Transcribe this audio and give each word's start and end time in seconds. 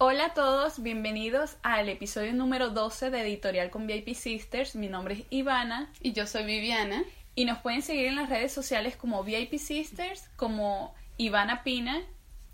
Hola 0.00 0.26
a 0.26 0.32
todos, 0.34 0.80
bienvenidos 0.80 1.56
al 1.64 1.88
episodio 1.88 2.32
número 2.32 2.70
12 2.70 3.10
de 3.10 3.20
Editorial 3.22 3.70
con 3.70 3.88
VIP 3.88 4.14
Sisters. 4.14 4.76
Mi 4.76 4.86
nombre 4.86 5.14
es 5.14 5.24
Ivana 5.30 5.90
Y 6.00 6.12
yo 6.12 6.24
soy 6.24 6.44
Viviana. 6.44 7.02
y 7.34 7.46
nos 7.46 7.58
pueden 7.58 7.82
seguir 7.82 8.06
en 8.06 8.14
las 8.14 8.28
redes 8.28 8.52
sociales 8.52 8.94
como 8.94 9.24
VIP 9.24 9.58
Sisters, 9.58 10.30
como 10.36 10.94
Ivana 11.16 11.64
Pina. 11.64 12.00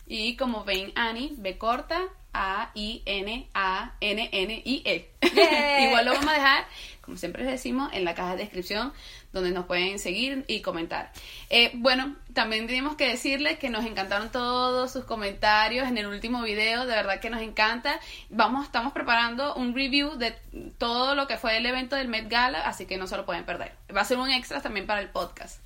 Y 0.06 0.36
como 0.36 0.64
ven, 0.64 0.90
Ani, 0.94 1.34
B 1.36 1.58
corta, 1.58 2.00
A-I-N-A-N-N-I-E. 2.32 3.50
Yeah. 5.34 5.80
Igual 5.88 6.06
lo 6.06 6.12
vamos 6.14 6.28
a 6.30 6.32
dejar, 6.32 6.64
como 7.02 7.18
siempre 7.18 7.42
les 7.42 7.52
decimos, 7.52 7.92
en 7.92 8.06
la 8.06 8.14
caja 8.14 8.36
de 8.36 8.44
descripción, 8.44 8.94
donde 9.34 9.50
nos 9.50 9.66
pueden 9.66 9.98
seguir 9.98 10.44
y 10.46 10.60
comentar. 10.60 11.12
Eh, 11.50 11.72
bueno, 11.74 12.16
también 12.32 12.66
tenemos 12.66 12.96
que 12.96 13.08
decirles 13.08 13.58
que 13.58 13.68
nos 13.68 13.84
encantaron 13.84 14.30
todos 14.30 14.92
sus 14.92 15.04
comentarios 15.04 15.88
en 15.88 15.98
el 15.98 16.06
último 16.06 16.40
video, 16.42 16.86
de 16.86 16.94
verdad 16.94 17.20
que 17.20 17.30
nos 17.30 17.42
encanta. 17.42 18.00
Vamos, 18.30 18.64
estamos 18.64 18.92
preparando 18.92 19.54
un 19.56 19.74
review 19.74 20.16
de 20.16 20.34
todo 20.78 21.16
lo 21.16 21.26
que 21.26 21.36
fue 21.36 21.56
el 21.56 21.66
evento 21.66 21.96
del 21.96 22.08
Met 22.08 22.30
Gala, 22.30 22.60
así 22.60 22.86
que 22.86 22.96
no 22.96 23.08
se 23.08 23.16
lo 23.16 23.26
pueden 23.26 23.44
perder. 23.44 23.72
Va 23.94 24.02
a 24.02 24.04
ser 24.04 24.18
un 24.18 24.30
extra 24.30 24.62
también 24.62 24.86
para 24.86 25.00
el 25.00 25.10
podcast. 25.10 25.60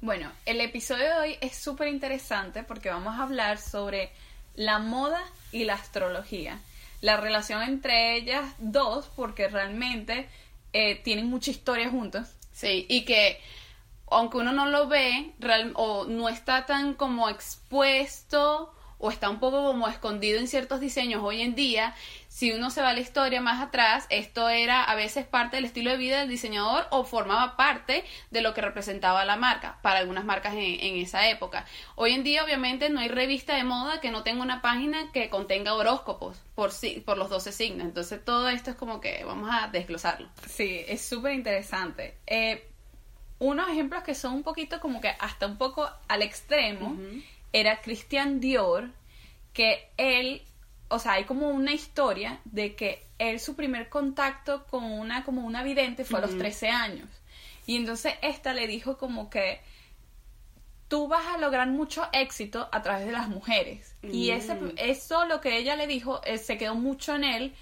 Bueno, 0.00 0.32
el 0.46 0.60
episodio 0.60 1.04
de 1.04 1.18
hoy 1.18 1.38
es 1.40 1.54
súper 1.56 1.88
interesante 1.88 2.62
porque 2.62 2.88
vamos 2.88 3.18
a 3.18 3.22
hablar 3.22 3.58
sobre 3.58 4.10
la 4.54 4.78
moda 4.78 5.20
y 5.52 5.64
la 5.64 5.74
astrología. 5.74 6.58
La 7.02 7.18
relación 7.18 7.62
entre 7.62 8.16
ellas 8.16 8.54
dos, 8.58 9.10
porque 9.14 9.48
realmente 9.48 10.28
eh, 10.72 10.96
tienen 10.96 11.26
mucha 11.26 11.50
historia 11.50 11.90
juntos. 11.90 12.35
Sí, 12.56 12.86
y 12.88 13.04
que 13.04 13.38
aunque 14.10 14.38
uno 14.38 14.50
no 14.50 14.64
lo 14.64 14.88
ve 14.88 15.34
o 15.74 16.06
no 16.06 16.30
está 16.30 16.64
tan 16.64 16.94
como 16.94 17.28
expuesto 17.28 18.72
o 18.98 19.10
está 19.10 19.28
un 19.28 19.40
poco 19.40 19.64
como 19.64 19.88
escondido 19.88 20.38
en 20.38 20.48
ciertos 20.48 20.80
diseños 20.80 21.22
hoy 21.22 21.42
en 21.42 21.54
día, 21.54 21.94
si 22.28 22.52
uno 22.52 22.70
se 22.70 22.82
va 22.82 22.90
a 22.90 22.92
la 22.94 23.00
historia 23.00 23.40
más 23.40 23.62
atrás, 23.62 24.06
esto 24.10 24.48
era 24.48 24.84
a 24.84 24.94
veces 24.94 25.26
parte 25.26 25.56
del 25.56 25.64
estilo 25.64 25.90
de 25.90 25.96
vida 25.96 26.20
del 26.20 26.28
diseñador 26.28 26.86
o 26.90 27.04
formaba 27.04 27.56
parte 27.56 28.04
de 28.30 28.40
lo 28.40 28.54
que 28.54 28.60
representaba 28.60 29.24
la 29.24 29.36
marca 29.36 29.78
para 29.82 30.00
algunas 30.00 30.24
marcas 30.24 30.54
en, 30.54 30.60
en 30.60 30.96
esa 30.96 31.28
época. 31.28 31.66
Hoy 31.94 32.12
en 32.12 32.24
día 32.24 32.44
obviamente 32.44 32.90
no 32.90 33.00
hay 33.00 33.08
revista 33.08 33.56
de 33.56 33.64
moda 33.64 34.00
que 34.00 34.10
no 34.10 34.22
tenga 34.22 34.42
una 34.42 34.62
página 34.62 35.12
que 35.12 35.30
contenga 35.30 35.74
horóscopos 35.74 36.42
por, 36.54 36.70
por 37.04 37.18
los 37.18 37.30
12 37.30 37.52
signos, 37.52 37.86
entonces 37.86 38.24
todo 38.24 38.48
esto 38.48 38.70
es 38.70 38.76
como 38.76 39.00
que 39.00 39.24
vamos 39.24 39.50
a 39.52 39.68
desglosarlo. 39.68 40.28
Sí, 40.48 40.84
es 40.86 41.02
súper 41.02 41.32
interesante. 41.32 42.18
Eh, 42.26 42.68
unos 43.38 43.68
ejemplos 43.68 44.02
que 44.02 44.14
son 44.14 44.34
un 44.34 44.42
poquito 44.42 44.80
como 44.80 45.00
que 45.00 45.08
hasta 45.08 45.46
un 45.46 45.58
poco 45.58 45.88
al 46.08 46.22
extremo. 46.22 46.96
Era 47.52 47.80
Christian 47.80 48.40
Dior, 48.40 48.90
que 49.52 49.90
él, 49.96 50.42
o 50.88 50.98
sea, 50.98 51.12
hay 51.12 51.24
como 51.24 51.48
una 51.48 51.72
historia 51.72 52.40
de 52.44 52.74
que 52.74 53.06
él 53.18 53.40
su 53.40 53.56
primer 53.56 53.88
contacto 53.88 54.66
con 54.66 54.84
una 54.84 55.24
como 55.24 55.46
una 55.46 55.62
vidente 55.62 56.04
fue 56.04 56.18
a 56.18 56.22
los 56.22 56.30
Ujú. 56.32 56.40
13 56.40 56.68
años. 56.68 57.08
Y 57.66 57.76
entonces 57.76 58.14
esta 58.22 58.52
le 58.52 58.66
dijo 58.66 58.96
como 58.98 59.30
que 59.30 59.60
tú 60.88 61.08
vas 61.08 61.26
a 61.34 61.38
lograr 61.38 61.66
mucho 61.68 62.06
éxito 62.12 62.68
a 62.70 62.82
través 62.82 63.06
de 63.06 63.12
las 63.12 63.28
mujeres. 63.28 63.94
Y 64.02 64.30
ese, 64.30 64.54
Mm. 64.54 64.72
eso 64.76 65.24
lo 65.26 65.40
que 65.40 65.56
ella 65.58 65.74
le 65.76 65.86
dijo 65.86 66.20
eh, 66.24 66.38
se 66.38 66.58
quedó 66.58 66.74
mucho 66.74 67.14
en 67.16 67.24
él 67.24 67.54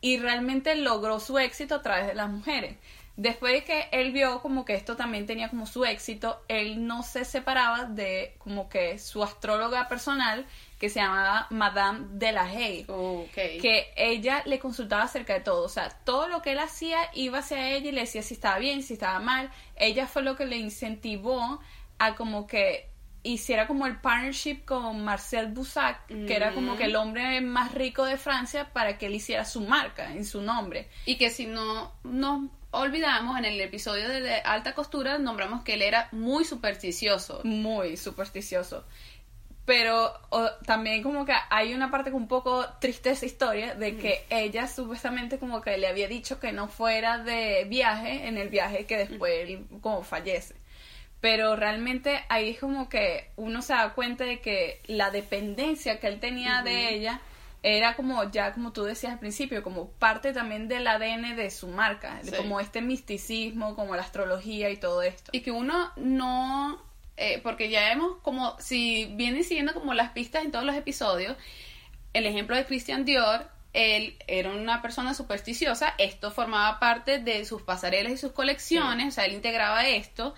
y 0.00 0.18
realmente 0.18 0.74
logró 0.74 1.20
su 1.20 1.38
éxito 1.38 1.76
a 1.76 1.82
través 1.82 2.08
de 2.08 2.14
las 2.14 2.28
mujeres. 2.28 2.76
Después 3.22 3.52
de 3.52 3.62
que 3.62 3.88
él 3.92 4.10
vio 4.10 4.42
como 4.42 4.64
que 4.64 4.74
esto 4.74 4.96
también 4.96 5.26
tenía 5.26 5.48
como 5.48 5.64
su 5.64 5.84
éxito, 5.84 6.42
él 6.48 6.88
no 6.88 7.04
se 7.04 7.24
separaba 7.24 7.84
de 7.84 8.34
como 8.38 8.68
que 8.68 8.98
su 8.98 9.22
astróloga 9.22 9.86
personal 9.86 10.44
que 10.80 10.88
se 10.88 10.98
llamaba 10.98 11.46
Madame 11.50 12.06
de 12.14 12.32
la 12.32 12.42
Okay. 12.88 13.60
que 13.60 13.92
ella 13.94 14.42
le 14.44 14.58
consultaba 14.58 15.04
acerca 15.04 15.34
de 15.34 15.40
todo, 15.40 15.62
o 15.62 15.68
sea, 15.68 15.88
todo 16.04 16.26
lo 16.26 16.42
que 16.42 16.50
él 16.50 16.58
hacía 16.58 16.98
iba 17.14 17.38
hacia 17.38 17.70
ella 17.70 17.90
y 17.90 17.92
le 17.92 18.00
decía 18.00 18.22
si 18.22 18.34
estaba 18.34 18.58
bien, 18.58 18.82
si 18.82 18.94
estaba 18.94 19.20
mal. 19.20 19.52
Ella 19.76 20.08
fue 20.08 20.22
lo 20.22 20.34
que 20.34 20.44
le 20.44 20.56
incentivó 20.56 21.60
a 22.00 22.16
como 22.16 22.48
que 22.48 22.90
hiciera 23.22 23.68
como 23.68 23.86
el 23.86 24.00
partnership 24.00 24.64
con 24.64 25.04
Marcel 25.04 25.52
Boussac, 25.52 26.08
que 26.08 26.34
era 26.34 26.54
como 26.54 26.76
que 26.76 26.86
el 26.86 26.96
hombre 26.96 27.40
más 27.40 27.72
rico 27.72 28.04
de 28.04 28.16
Francia 28.16 28.72
para 28.72 28.98
que 28.98 29.06
él 29.06 29.14
hiciera 29.14 29.44
su 29.44 29.60
marca 29.60 30.12
en 30.12 30.24
su 30.24 30.42
nombre. 30.42 30.88
Y 31.06 31.18
que 31.18 31.30
si 31.30 31.46
no 31.46 31.92
nos 32.02 32.50
olvidamos, 32.72 33.38
en 33.38 33.44
el 33.44 33.60
episodio 33.60 34.08
de, 34.08 34.34
alta 34.44 34.74
costura 34.74 35.18
nombramos 35.18 35.62
que 35.62 35.74
él 35.74 35.82
era 35.82 36.08
muy 36.12 36.44
supersticioso. 36.44 37.40
Muy 37.44 37.96
supersticioso. 37.96 38.84
Pero 39.64 40.12
o, 40.30 40.50
también 40.66 41.02
como 41.04 41.24
que 41.24 41.34
hay 41.50 41.72
una 41.72 41.90
parte 41.90 42.10
un 42.10 42.26
poco 42.26 42.66
triste 42.80 43.10
de 43.10 43.14
esa 43.14 43.26
historia 43.26 43.74
de 43.74 43.96
que 43.96 44.24
ella 44.28 44.66
supuestamente 44.66 45.38
como 45.38 45.60
que 45.60 45.78
le 45.78 45.86
había 45.86 46.08
dicho 46.08 46.40
que 46.40 46.50
no 46.50 46.66
fuera 46.66 47.18
de 47.18 47.64
viaje 47.68 48.26
en 48.26 48.38
el 48.38 48.48
viaje 48.48 48.86
que 48.86 48.96
después 48.96 49.32
él 49.48 49.66
como 49.80 50.02
fallece. 50.02 50.56
Pero 51.20 51.54
realmente 51.54 52.24
ahí 52.28 52.50
es 52.50 52.58
como 52.58 52.88
que 52.88 53.30
uno 53.36 53.62
se 53.62 53.74
da 53.74 53.94
cuenta 53.94 54.24
de 54.24 54.40
que 54.40 54.80
la 54.86 55.10
dependencia 55.12 56.00
que 56.00 56.08
él 56.08 56.18
tenía 56.18 56.62
de 56.62 56.94
ella 56.94 57.20
era 57.62 57.94
como 57.94 58.30
ya 58.30 58.52
como 58.52 58.72
tú 58.72 58.84
decías 58.84 59.12
al 59.12 59.18
principio, 59.18 59.62
como 59.62 59.90
parte 59.90 60.32
también 60.32 60.68
del 60.68 60.86
ADN 60.86 61.36
de 61.36 61.50
su 61.50 61.68
marca, 61.68 62.20
de 62.22 62.36
como 62.36 62.58
este 62.58 62.82
misticismo, 62.82 63.76
como 63.76 63.94
la 63.94 64.02
astrología 64.02 64.70
y 64.70 64.76
todo 64.76 65.02
esto. 65.02 65.30
Y 65.32 65.40
que 65.40 65.52
uno 65.52 65.92
no, 65.96 66.82
eh, 67.16 67.40
porque 67.42 67.70
ya 67.70 67.92
hemos 67.92 68.16
como, 68.18 68.58
si 68.58 69.06
vienen 69.14 69.44
siguiendo 69.44 69.74
como 69.74 69.94
las 69.94 70.10
pistas 70.10 70.44
en 70.44 70.50
todos 70.50 70.64
los 70.64 70.74
episodios, 70.74 71.36
el 72.12 72.26
ejemplo 72.26 72.56
de 72.56 72.66
Christian 72.66 73.04
Dior, 73.04 73.48
él 73.72 74.16
era 74.26 74.50
una 74.50 74.82
persona 74.82 75.14
supersticiosa, 75.14 75.94
esto 75.98 76.30
formaba 76.30 76.78
parte 76.78 77.18
de 77.20 77.44
sus 77.44 77.62
pasarelas 77.62 78.12
y 78.12 78.16
sus 78.16 78.32
colecciones, 78.32 79.08
o 79.08 79.10
sea, 79.12 79.24
él 79.24 79.32
integraba 79.32 79.86
esto, 79.86 80.34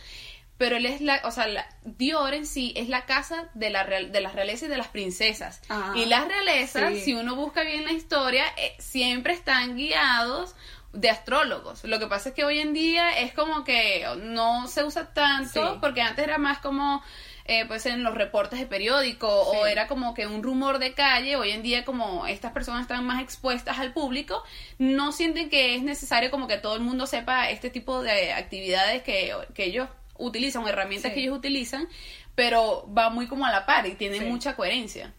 pero 0.58 0.76
él 0.76 0.86
es 0.86 1.00
la, 1.00 1.20
o 1.24 1.30
sea, 1.30 1.46
la- 1.48 1.66
Dior 1.84 2.32
en 2.34 2.46
sí 2.46 2.72
es 2.76 2.88
la 2.88 3.04
casa 3.06 3.48
de, 3.54 3.70
la 3.70 3.82
real- 3.82 4.12
de 4.12 4.20
las 4.20 4.34
realezas 4.34 4.64
y 4.64 4.70
de 4.70 4.76
las 4.76 4.88
princesas. 4.88 5.60
Y 5.94 6.06
las 6.06 6.26
realezas, 6.28 6.92
Sí. 6.94 7.00
si 7.00 7.14
uno 7.14 7.34
busca 7.34 7.62
bien 7.62 7.84
la 7.84 7.92
historia, 7.92 8.44
eh, 8.56 8.74
siempre 8.78 9.32
están 9.32 9.76
guiados 9.76 10.54
de 10.92 11.10
astrólogos. 11.10 11.82
Lo 11.84 11.98
que 11.98 12.06
pasa 12.06 12.28
es 12.28 12.34
que 12.36 12.44
hoy 12.44 12.60
en 12.60 12.72
día 12.72 13.18
es 13.18 13.32
como 13.34 13.64
que 13.64 14.06
no 14.22 14.68
se 14.68 14.84
usa 14.84 15.12
tanto, 15.12 15.72
Sí. 15.72 15.78
porque 15.80 16.02
antes 16.02 16.24
era 16.24 16.38
más 16.38 16.58
como 16.58 17.02
eh, 17.46 17.66
pues 17.66 17.84
en 17.84 18.02
los 18.02 18.14
reportes 18.14 18.58
de 18.58 18.64
periódico 18.64 19.28
o 19.28 19.66
era 19.66 19.86
como 19.86 20.14
que 20.14 20.26
un 20.26 20.42
rumor 20.42 20.78
de 20.78 20.94
calle. 20.94 21.36
Hoy 21.36 21.50
en 21.50 21.62
día 21.62 21.84
como 21.84 22.26
estas 22.26 22.52
personas 22.52 22.80
están 22.82 23.04
más 23.04 23.20
expuestas 23.22 23.78
al 23.80 23.92
público, 23.92 24.42
no 24.78 25.12
sienten 25.12 25.50
que 25.50 25.74
es 25.74 25.82
necesario 25.82 26.30
como 26.30 26.48
que 26.48 26.56
todo 26.56 26.74
el 26.74 26.80
mundo 26.80 27.06
sepa 27.06 27.50
este 27.50 27.68
tipo 27.68 28.00
de 28.00 28.32
actividades 28.32 29.02
que, 29.02 29.34
que 29.52 29.64
ellos 29.66 29.90
utilizan 30.18 30.62
o 30.64 30.68
herramientas 30.68 31.10
Sí. 31.10 31.14
que 31.14 31.20
ellos 31.24 31.36
utilizan, 31.38 31.88
pero 32.34 32.88
va 32.96 33.10
muy 33.10 33.26
como 33.26 33.46
a 33.46 33.50
la 33.52 33.66
par 33.66 33.86
y 33.86 33.94
tienen 33.94 34.20
Sí. 34.22 34.26
mucha 34.26 34.56
coherencia. 34.56 35.12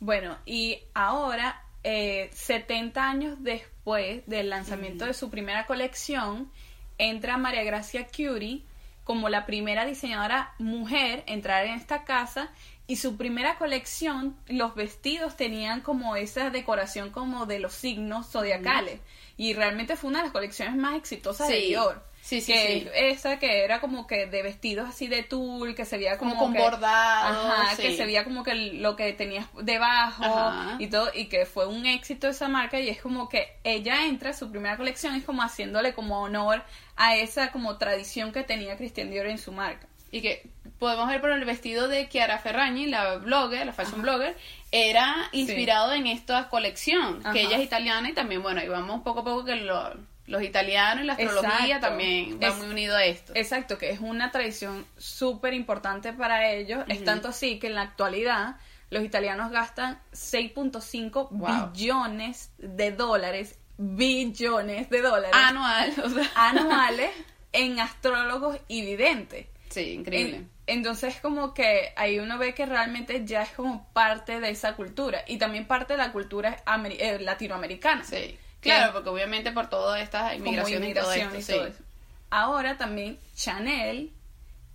Bueno, 0.00 0.36
y 0.46 0.78
ahora, 0.94 1.62
eh, 1.84 2.30
70 2.32 3.08
años 3.08 3.36
después 3.40 4.22
del 4.26 4.50
lanzamiento 4.50 5.04
de 5.06 5.14
su 5.14 5.30
primera 5.30 5.66
colección, 5.66 6.50
entra 6.98 7.36
María 7.36 7.64
Gracia 7.64 8.06
Curie 8.14 8.62
como 9.04 9.28
la 9.28 9.46
primera 9.46 9.84
diseñadora 9.84 10.52
mujer 10.58 11.24
en 11.26 11.34
entrar 11.34 11.66
en 11.66 11.74
esta 11.74 12.04
casa 12.04 12.50
y 12.86 12.96
su 12.96 13.16
primera 13.16 13.56
colección, 13.58 14.36
los 14.48 14.74
vestidos 14.74 15.36
tenían 15.36 15.80
como 15.80 16.16
esa 16.16 16.50
decoración 16.50 17.10
como 17.10 17.46
de 17.46 17.58
los 17.60 17.72
signos 17.72 18.30
zodiacales 18.30 19.00
y 19.36 19.54
realmente 19.54 19.96
fue 19.96 20.10
una 20.10 20.18
de 20.18 20.24
las 20.24 20.32
colecciones 20.32 20.74
más 20.76 20.96
exitosas 20.96 21.48
de. 21.48 21.60
Dior. 21.60 22.12
Sí, 22.24 22.40
sí, 22.40 22.52
que 22.52 22.80
sí. 22.82 22.88
esa 22.94 23.40
que 23.40 23.64
era 23.64 23.80
como 23.80 24.06
que 24.06 24.26
de 24.26 24.42
vestidos 24.44 24.88
así 24.88 25.08
de 25.08 25.24
tul, 25.24 25.74
que 25.74 25.84
se 25.84 25.96
veía 25.96 26.18
como, 26.18 26.36
Como 26.36 26.44
con 26.44 26.52
que- 26.54 26.60
bordados, 26.60 27.36
Ajá, 27.52 27.74
sí. 27.74 27.82
que 27.82 27.96
se 27.96 28.04
veía 28.04 28.22
como 28.22 28.44
que 28.44 28.54
lo 28.54 28.94
que 28.94 29.12
tenías 29.12 29.46
debajo 29.60 30.22
Ajá. 30.24 30.76
y 30.78 30.86
todo, 30.86 31.10
y 31.12 31.24
que 31.26 31.46
fue 31.46 31.66
un 31.66 31.84
éxito 31.84 32.28
esa 32.28 32.46
marca 32.46 32.78
y 32.78 32.88
es 32.88 33.02
como 33.02 33.28
que 33.28 33.56
ella 33.64 34.06
entra, 34.06 34.32
su 34.34 34.52
primera 34.52 34.76
colección 34.76 35.16
es 35.16 35.24
como 35.24 35.42
haciéndole 35.42 35.94
como 35.94 36.20
honor 36.22 36.62
a 36.94 37.16
esa 37.16 37.50
como 37.50 37.76
tradición 37.76 38.30
que 38.30 38.44
tenía 38.44 38.76
Christian 38.76 39.10
Dior 39.10 39.26
en 39.26 39.38
su 39.38 39.50
marca. 39.50 39.88
Y 40.12 40.20
que 40.22 40.48
podemos 40.78 41.08
ver 41.08 41.20
por 41.20 41.30
el 41.32 41.44
vestido 41.44 41.88
de 41.88 42.08
Chiara 42.08 42.38
Ferragni, 42.38 42.86
la 42.86 43.16
blogger, 43.16 43.66
la 43.66 43.72
fashion 43.72 44.02
blogger, 44.02 44.36
era 44.70 45.28
inspirado 45.32 45.92
en 45.94 46.06
esta 46.06 46.48
colección, 46.48 47.20
Ajá. 47.24 47.32
que 47.32 47.40
ella 47.42 47.56
es 47.56 47.64
italiana 47.64 48.10
y 48.10 48.12
también, 48.12 48.42
bueno, 48.42 48.62
y 48.62 48.68
vamos 48.68 49.02
poco 49.02 49.20
a 49.20 49.24
poco 49.24 49.44
que 49.44 49.56
lo- 49.56 49.94
los 50.26 50.42
italianos 50.42 51.02
y 51.02 51.06
la 51.06 51.14
astrología 51.14 51.64
Exacto. 51.76 51.88
también 51.88 52.38
va 52.40 52.48
Es- 52.48 52.56
muy 52.56 52.68
unido 52.68 52.96
a 52.96 53.04
esto. 53.04 53.32
Exacto, 53.34 53.76
que 53.78 53.90
es 53.90 53.98
una 54.00 54.30
tradición 54.30 54.86
súper 54.96 55.52
importante 55.54 56.12
para 56.12 56.48
ellos. 56.52 56.84
Es 56.88 57.04
tanto 57.04 57.28
así 57.28 57.58
que 57.58 57.66
en 57.66 57.74
la 57.74 57.82
actualidad 57.82 58.56
los 58.90 59.02
italianos 59.04 59.50
gastan 59.50 59.98
6.5 60.12 61.28
Wow. 61.30 61.70
billones 61.72 62.50
de 62.58 62.92
dólares, 62.92 63.58
billones 63.78 64.90
de 64.90 65.00
dólares 65.00 65.30
Anual, 65.34 65.92
o 66.04 66.08
sea, 66.10 66.30
anuales 66.34 67.10
en 67.52 67.80
astrólogos 67.80 68.58
y 68.68 68.82
videntes. 68.84 69.46
Sí, 69.72 69.92
increíble. 69.92 70.36
En- 70.36 70.50
Entonces 70.66 71.16
como 71.20 71.54
que 71.54 71.92
ahí 71.96 72.18
uno 72.18 72.38
ve 72.38 72.54
que 72.54 72.66
realmente 72.66 73.24
ya 73.24 73.42
es 73.42 73.50
como 73.50 73.88
parte 73.92 74.38
de 74.40 74.50
esa 74.50 74.74
cultura 74.74 75.24
y 75.26 75.38
también 75.38 75.66
parte 75.66 75.94
de 75.94 75.98
la 75.98 76.12
cultura 76.12 76.56
eh, 76.98 77.18
latinoamericana. 77.20 78.04
Sí. 78.04 78.38
Claro, 78.60 78.92
porque 78.92 79.08
obviamente 79.08 79.50
por 79.50 79.68
todas 79.68 80.00
estas 80.00 80.34
inmigraciones 80.36 80.90
y 80.90 80.94
todo 80.94 81.12
esto, 81.12 81.36
y 81.36 81.42
todo 81.42 81.66
sí. 81.66 81.72
eso. 81.72 81.82
Ahora 82.30 82.78
también 82.78 83.18
Chanel, 83.34 84.12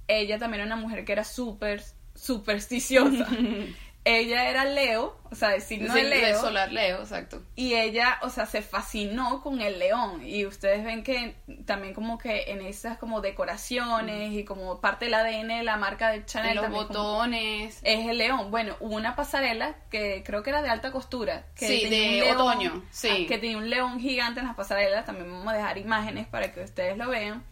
ella 0.10 0.38
también 0.38 0.62
era 0.64 0.74
una 0.76 0.82
mujer 0.82 1.06
que 1.06 1.14
era 1.14 1.24
súper 1.24 1.82
supersticiosa. 2.14 3.28
ella 4.08 4.50
era 4.50 4.66
Leo, 4.66 5.18
o 5.30 5.36
sea, 5.36 5.56
el 5.56 5.62
signo 5.62 5.94
Sí, 5.94 6.02
de 6.02 6.10
Leo. 6.10 6.40
solar 6.42 6.72
Leo, 6.72 7.00
exacto. 7.02 7.42
Y 7.56 7.74
ella, 7.76 8.18
o 8.22 8.30
sea, 8.30 8.46
se 8.46 8.62
fascinó 8.62 9.42
con 9.42 9.62
el 9.62 9.80
león. 9.80 10.26
Y 10.26 10.46
ustedes 10.46 10.84
ven 10.86 11.04
que 11.04 11.36
también 11.66 11.94
como 11.94 12.18
que 12.18 12.52
en 12.52 12.62
esas 12.62 12.98
como 12.98 13.22
decoraciones 13.22 14.32
y 14.34 14.44
como 14.46 14.80
parte 14.82 15.06
del 15.06 15.14
ADN 15.16 15.48
de 15.58 15.64
la 15.64 15.78
marca 15.78 16.10
de 16.12 16.26
Chanel. 16.26 16.52
En 16.52 16.56
los 16.56 16.64
también 16.66 16.88
botones. 16.88 17.80
es 17.84 18.08
el 18.08 18.18
león. 18.18 18.52
Bueno, 18.52 18.76
hubo 18.80 18.96
una 18.96 19.16
pasarela 19.16 19.76
que 19.90 20.24
creo 20.26 20.44
que 20.44 20.50
era 20.52 20.62
de 20.62 20.70
alta 20.70 20.92
costura. 20.92 21.46
Que 21.56 21.68
Sí, 21.68 21.82
tenía 21.90 22.00
de 22.00 22.08
un 22.08 22.20
león, 22.26 22.38
otoño, 22.42 22.84
sí. 22.92 23.10
ah, 23.12 23.28
Que 23.28 23.38
tenía 23.38 23.58
un 23.58 23.70
león 23.70 24.00
gigante 24.00 24.40
en 24.40 24.48
las 24.48 24.56
pasarelas. 24.56 25.06
También 25.06 25.30
vamos 25.32 25.52
a 25.54 25.58
dejar 25.58 25.78
imágenes 25.78 26.28
para 26.28 26.52
que 26.54 26.62
ustedes 26.62 26.98
lo 26.98 27.10
vean. 27.10 27.44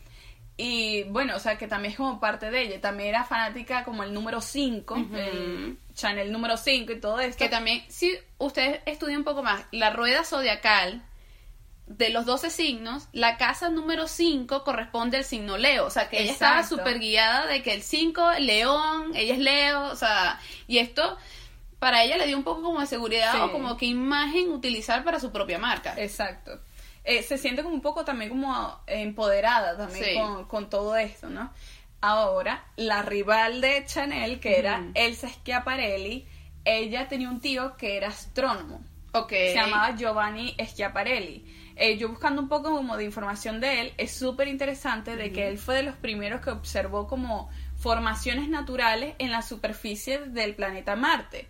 Y 0.58 1.04
bueno, 1.04 1.36
o 1.36 1.40
sea, 1.40 1.58
que 1.58 1.68
también 1.68 1.92
es 1.92 1.98
como 1.98 2.20
parte 2.20 2.50
de 2.50 2.62
ella. 2.62 2.80
También 2.82 3.10
era 3.10 3.26
fanática 3.26 3.84
como 3.84 4.04
el 4.04 4.14
número 4.14 4.40
5, 4.40 4.94
Ujú. 4.94 5.16
el 5.18 5.78
Chanel 5.94 6.32
número 6.32 6.56
5 6.56 6.94
y 6.94 7.00
todo 7.02 7.20
esto. 7.20 7.38
Que 7.44 7.50
también, 7.50 7.84
si 7.90 8.18
ustedes 8.38 8.82
estudian 8.86 9.20
un 9.20 9.24
poco 9.26 9.44
más, 9.44 9.66
la 9.72 9.90
rueda 9.90 10.24
zodiacal 10.24 11.04
de 11.88 12.10
los 12.10 12.26
12 12.26 12.50
signos, 12.50 13.10
la 13.12 13.38
casa 13.38 13.70
número 13.70 14.08
5 14.08 14.64
corresponde 14.64 15.18
al 15.18 15.26
signo 15.26 15.58
Leo. 15.58 15.86
O 15.86 15.90
sea, 15.90 16.10
que 16.10 16.22
ella 16.22 16.32
estaba 16.32 16.64
súper 16.64 17.00
guiada 17.00 17.46
de 17.48 17.62
que 17.62 17.74
el 17.74 17.82
5, 17.84 18.32
León, 18.40 19.12
ella 19.14 19.34
es 19.34 19.40
Leo, 19.40 19.82
o 19.92 19.96
sea, 19.96 20.40
y 20.68 20.78
esto 20.80 21.18
para 21.80 22.04
ella 22.04 22.18
le 22.18 22.26
dio 22.28 22.38
un 22.38 22.44
poco 22.46 22.64
como 22.64 22.80
de 22.80 22.88
seguridad 22.88 23.34
Sí. 23.34 23.40
o 23.42 23.52
como 23.52 23.76
que 23.78 23.86
imagen 23.86 24.52
utilizar 24.52 25.04
para 25.04 25.20
su 25.20 25.32
propia 25.32 25.60
marca. 25.60 25.94
Exacto. 25.98 26.60
Eh, 27.06 27.22
se 27.24 27.38
siente 27.38 27.62
como 27.64 27.76
un 27.76 27.82
poco 27.82 28.04
también 28.04 28.30
como 28.30 28.80
empoderada 28.88 29.78
también 29.78 30.06
Sí. 30.06 30.14
con, 30.16 30.46
con 30.46 30.70
todo 30.70 30.96
esto, 30.98 31.30
¿no? 31.30 31.52
Ahora, 32.02 32.66
la 32.76 33.02
rival 33.04 33.62
de 33.62 33.84
Chanel, 33.86 34.40
que 34.40 34.60
era. 34.60 34.84
Elsa 34.94 35.30
Schiaparelli, 35.30 36.28
ella 36.66 37.08
tenía 37.08 37.30
un 37.30 37.40
tío 37.40 37.76
que 37.78 37.98
era 37.98 38.10
astrónomo. 38.10 38.84
Se 39.30 39.56
llamaba 39.56 39.96
Giovanni 39.96 40.56
Schiaparelli. 40.60 41.46
Eh, 41.78 41.98
yo 41.98 42.10
buscando 42.10 42.42
un 42.42 42.50
poco 42.50 42.70
como 42.76 42.98
de 42.98 43.06
información 43.06 43.60
de 43.62 43.82
él, 43.82 43.94
es 43.98 44.12
súper 44.14 44.48
interesante 44.48 45.16
de 45.16 45.32
que 45.32 45.48
él 45.48 45.58
fue 45.58 45.76
de 45.76 45.84
los 45.84 45.96
primeros 45.96 46.42
que 46.42 46.50
observó 46.50 47.08
como 47.08 47.50
formaciones 47.78 48.50
naturales 48.50 49.16
en 49.20 49.32
la 49.32 49.42
superficie 49.42 50.20
del 50.20 50.56
planeta 50.56 50.96
Marte. 50.96 51.48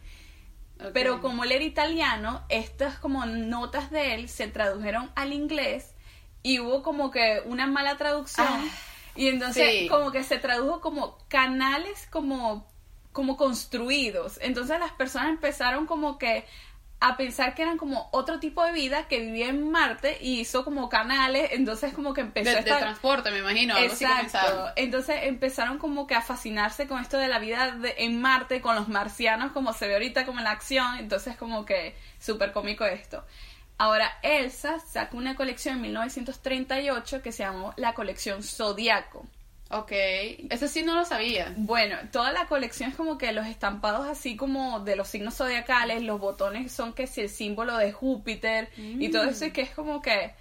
Pero 0.93 1.21
como 1.21 1.43
él 1.45 1.51
era 1.53 1.63
italiano, 1.63 2.43
estas 2.49 2.97
como 2.99 3.25
notas 3.25 3.91
de 3.91 4.15
él 4.15 4.27
se 4.29 4.47
tradujeron 4.47 5.11
al 5.15 5.31
inglés 5.33 5.95
y 6.43 6.59
hubo 6.59 6.83
como 6.83 7.11
que 7.11 7.41
una 7.45 7.65
mala 7.65 7.97
traducción 7.97 8.47
Ah, 8.47 8.65
y 9.15 9.27
entonces 9.29 9.69
sí. 9.69 9.87
como 9.87 10.11
que 10.11 10.23
se 10.23 10.37
tradujo 10.37 10.81
como 10.81 11.17
canales 11.29 12.07
como 12.11 12.67
como 13.13 13.37
construidos. 13.37 14.37
Entonces 14.41 14.77
las 14.77 14.91
personas 14.91 15.29
empezaron 15.29 15.85
como 15.85 16.17
que 16.17 16.45
a 17.01 17.17
pensar 17.17 17.53
que 17.53 17.61
eran 17.61 17.77
como 17.77 18.09
otro 18.11 18.39
tipo 18.39 18.63
de 18.63 18.71
vida 18.71 19.07
que 19.07 19.19
vivía 19.19 19.49
en 19.49 19.69
Marte 19.69 20.17
y 20.21 20.39
hizo 20.39 20.63
como 20.63 20.89
canales, 20.89 21.49
entonces 21.51 21.93
como 21.93 22.13
que 22.13 22.21
empezó 22.21 22.49
de, 22.49 22.55
de 22.55 22.59
esta 22.61 22.79
transporte, 22.79 23.29
me 23.31 23.39
imagino, 23.39 23.75
algo 23.75 23.93
así. 23.93 24.05
Exacto. 24.05 24.71
Entonces 24.75 25.17
empezaron 25.23 25.77
como 25.77 26.07
que 26.07 26.15
a 26.15 26.21
fascinarse 26.21 26.87
con 26.87 27.01
esto 27.01 27.17
de 27.17 27.27
la 27.27 27.37
vida 27.39 27.71
de- 27.71 27.95
en 27.99 28.19
Marte, 28.21 28.61
con 28.61 28.75
los 28.75 28.87
marcianos, 28.87 29.51
como 29.51 29.73
se 29.73 29.87
ve 29.87 29.93
ahorita 29.93 30.25
como 30.25 30.39
en 30.39 30.45
la 30.45 30.51
acción. 30.51 30.95
Entonces 30.97 31.35
como 31.37 31.65
que 31.65 31.95
súper 32.19 32.51
cómico 32.53 32.85
esto. 32.85 33.23
Ahora, 33.77 34.09
Elsa 34.23 34.79
sacó 34.79 35.17
una 35.17 35.35
colección 35.35 35.75
en 35.75 35.81
1938 35.81 37.21
que 37.21 37.31
se 37.33 37.43
llamó 37.43 37.73
la 37.77 37.93
colección 37.93 38.41
Zodiaco. 38.41 39.27
Ok, 39.71 39.91
eso 40.51 40.67
sí 40.67 40.83
no 40.83 40.93
lo 40.93 41.05
sabía. 41.05 41.53
Bueno, 41.57 41.97
toda 42.11 42.31
la 42.31 42.45
colección 42.45 42.91
es 42.91 42.95
como 42.95 43.17
que 43.17 43.31
los 43.31 43.47
estampados 43.47 44.07
así 44.07 44.35
como 44.35 44.81
de 44.81 44.95
los 44.95 45.07
signos 45.07 45.35
zodiacales, 45.35 46.03
los 46.03 46.19
botones 46.19 46.71
son 46.71 46.93
que 46.93 47.07
si 47.07 47.21
el 47.21 47.29
símbolo 47.29 47.75
de 47.77 47.91
Júpiter 47.91 48.69
y 48.77 49.09
todo 49.09 49.23
eso 49.23 49.45
y 49.45 49.51
que 49.51 49.61
es 49.61 49.71
como 49.71 50.01
que 50.03 50.33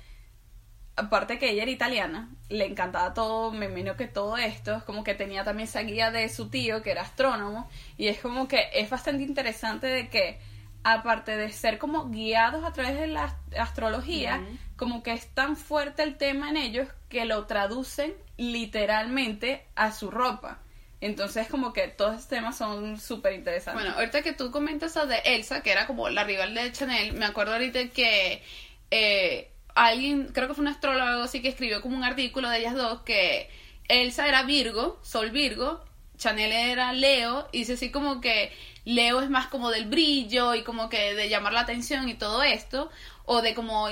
aparte 0.97 1.39
que 1.39 1.51
ella 1.51 1.63
era 1.63 1.73
italiana, 1.73 2.31
le 2.49 2.67
encantaba 2.67 3.15
todo, 3.15 3.51
me 3.51 3.97
que 3.97 4.07
todo 4.07 4.37
esto, 4.37 4.77
es 4.77 4.83
como 4.85 5.03
que 5.03 5.15
tenía 5.15 5.43
también 5.43 5.69
esa 5.69 5.81
guía 5.81 6.11
de 6.11 6.29
su 6.29 6.51
tío 6.51 6.83
que 6.83 6.91
era 6.93 7.03
astrónomo 7.03 7.69
y 7.97 8.09
es 8.09 8.21
como 8.21 8.47
que 8.47 8.69
es 8.75 8.91
bastante 8.91 9.23
interesante 9.23 9.87
de 9.87 10.09
que 10.09 10.39
aparte 10.85 11.37
de 11.37 11.51
ser 11.51 11.79
como 11.79 12.11
guiados 12.11 12.63
a 12.65 12.73
través 12.73 13.01
de 13.01 13.07
la 13.09 13.25
ast- 13.29 13.59
astrología, 13.59 14.43
como 14.77 15.03
que 15.03 15.13
es 15.13 15.27
tan 15.35 15.57
fuerte 15.57 16.03
el 16.03 16.17
tema 16.17 16.51
en 16.51 16.57
ellos 16.59 16.89
que 17.09 17.25
lo 17.25 17.47
traducen 17.47 18.13
literalmente 18.37 19.65
a 19.75 19.93
su 19.93 20.11
ropa. 20.11 20.59
Entonces 21.01 21.49
como 21.49 21.73
que 21.73 21.89
todos 21.89 22.15
estos 22.15 22.29
temas 22.29 22.57
son 22.57 22.99
súper 22.99 23.35
interesantes. 23.35 23.83
Bueno, 23.83 23.97
ahorita 23.99 24.23
que 24.23 24.33
tú 24.33 24.51
comentas 24.51 24.93
eso 24.93 25.07
de 25.07 25.19
Elsa, 25.25 25.63
que 25.63 25.71
era 25.73 25.87
como 25.87 26.09
la 26.09 26.25
rival 26.25 26.55
de 26.55 26.73
Chanel, 26.73 27.13
me 27.15 27.27
acuerdo 27.27 27.53
ahorita 27.53 27.89
que 27.89 28.43
eh, 28.91 29.51
alguien, 29.75 30.29
creo 30.33 30.49
que 30.49 30.55
fue 30.55 30.63
un 30.63 30.69
astrólogo 30.69 31.23
así, 31.25 31.43
que 31.43 31.49
escribió 31.49 31.83
como 31.83 31.97
un 31.97 32.05
artículo 32.05 32.49
de 32.49 32.59
ellas 32.59 32.75
dos 32.75 33.03
que 33.03 33.51
Elsa 33.89 34.27
era 34.29 34.45
Virgo, 34.45 34.99
Sol 35.03 35.31
Virgo, 35.31 35.85
Chanel 36.17 36.53
era 36.53 36.93
Leo, 36.93 37.49
y 37.53 37.59
dice 37.59 37.75
así 37.75 37.91
como 37.91 38.21
que 38.23 38.51
Leo 38.85 39.21
es 39.21 39.31
más 39.31 39.47
como 39.47 39.71
del 39.71 39.87
brillo 39.87 40.55
y 40.55 40.63
como 40.63 40.89
que 40.89 41.15
de 41.15 41.29
llamar 41.29 41.53
la 41.53 41.61
atención 41.61 42.09
y 42.09 42.15
todo 42.15 42.43
esto, 42.43 42.91
o 43.25 43.41
de 43.41 43.55
como 43.55 43.89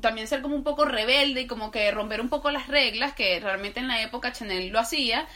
también 0.00 0.28
ser 0.28 0.42
como 0.42 0.54
un 0.54 0.62
poco 0.64 0.84
rebelde 0.84 1.42
y 1.42 1.46
como 1.46 1.70
que 1.70 1.90
romper 1.90 2.20
un 2.20 2.28
poco 2.28 2.50
las 2.50 2.68
reglas, 2.68 3.14
que 3.14 3.40
realmente 3.40 3.80
en 3.80 3.88
la 3.88 4.02
época 4.02 4.32
Chanel 4.32 4.68
lo 4.68 4.78
hacía, 4.78 5.26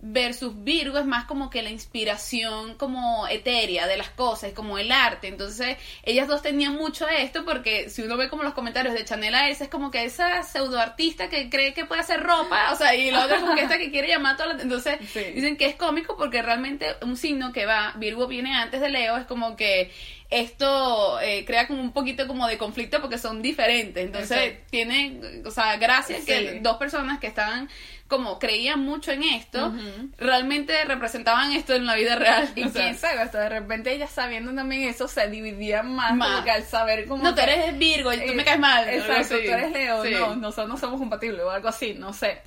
versus 0.00 0.62
Virgo 0.62 0.98
es 0.98 1.06
más 1.06 1.24
como 1.24 1.48
que 1.48 1.62
la 1.62 1.70
inspiración 1.70 2.74
como 2.74 3.26
etérea 3.28 3.86
de 3.86 3.96
las 3.96 4.10
cosas, 4.10 4.52
como 4.52 4.78
el 4.78 4.92
arte. 4.92 5.26
Entonces, 5.28 5.78
ellas 6.02 6.28
dos 6.28 6.42
tenían 6.42 6.74
mucho 6.74 7.08
esto 7.08 7.44
porque 7.44 7.88
si 7.88 8.02
uno 8.02 8.16
ve 8.16 8.28
como 8.28 8.42
los 8.42 8.52
comentarios 8.54 8.94
de 8.94 9.04
Chanel 9.04 9.34
a 9.34 9.48
Elsa 9.48 9.64
es 9.64 9.70
como 9.70 9.90
que 9.90 10.04
esa 10.04 10.42
pseudo 10.42 10.78
artista 10.78 11.28
que 11.28 11.48
cree 11.48 11.72
que 11.72 11.86
puede 11.86 12.02
hacer 12.02 12.22
ropa, 12.22 12.72
o 12.72 12.76
sea, 12.76 12.94
y 12.94 13.10
la 13.10 13.24
otra 13.24 13.40
como 13.40 13.54
que 13.54 13.62
esta 13.62 13.78
que 13.78 13.90
quiere 13.90 14.08
llamar 14.08 14.36
toda 14.36 14.54
la... 14.54 14.62
Entonces, 14.62 14.98
Sí. 15.12 15.24
dicen 15.34 15.56
que 15.56 15.66
es 15.66 15.76
cómico 15.76 16.16
porque 16.16 16.42
realmente 16.42 16.86
un 17.02 17.16
signo 17.16 17.52
que 17.52 17.64
va, 17.66 17.94
Virgo 17.96 18.26
viene 18.26 18.54
antes 18.54 18.80
de 18.82 18.90
Leo, 18.90 19.16
es 19.16 19.24
como 19.26 19.56
que 19.56 19.90
esto 20.28 21.20
eh, 21.20 21.44
crea 21.46 21.66
como 21.68 21.80
un 21.80 21.92
poquito 21.92 22.26
como 22.26 22.46
de 22.48 22.58
conflicto 22.58 23.00
porque 23.00 23.16
son 23.18 23.42
diferentes. 23.42 24.04
Entonces, 24.04 24.36
Exacto. 24.38 24.66
tiene, 24.70 25.20
o 25.44 25.50
sea, 25.50 25.76
gracias 25.76 26.20
Sí. 26.20 26.26
que 26.26 26.58
dos 26.62 26.76
personas 26.76 27.18
que 27.20 27.28
estaban 27.28 27.68
como 28.08 28.38
creían 28.38 28.80
mucho 28.80 29.10
en 29.12 29.22
esto, 29.24 29.72
realmente 30.18 30.84
representaban 30.84 31.52
esto 31.52 31.74
en 31.74 31.86
la 31.86 31.94
vida 31.94 32.16
real. 32.16 32.48
Y 32.54 32.62
O 32.64 32.68
sea, 32.68 32.82
quién 32.82 32.96
sabe, 32.98 33.20
hasta 33.20 33.40
de 33.40 33.48
repente 33.48 33.92
ellas 33.92 34.10
sabiendo 34.10 34.54
también 34.54 34.82
eso 34.88 35.08
se 35.08 35.28
dividían 35.28 35.94
más, 35.94 36.14
Más. 36.14 36.28
como 36.28 36.44
que 36.44 36.50
al 36.52 36.64
saber 36.64 37.06
como 37.06 37.24
no, 37.24 37.34
tú 37.34 37.40
eres 37.40 37.76
Virgo 37.78 38.12
y 38.12 38.18
tú 38.18 38.22
Eh, 38.32 38.34
me 38.34 38.44
caes 38.44 38.60
mal. 38.60 38.88
Exacto, 38.88 39.34
tú 39.36 39.50
eres 39.50 39.72
Leo, 39.72 40.04
Sí. 40.04 40.10
no, 40.12 40.36
nosotros 40.36 40.68
no 40.68 40.76
somos 40.78 41.00
compatibles 41.00 41.40
o 41.42 41.50
algo 41.50 41.68
así, 41.68 41.94
no 41.94 42.12
sé. 42.12 42.42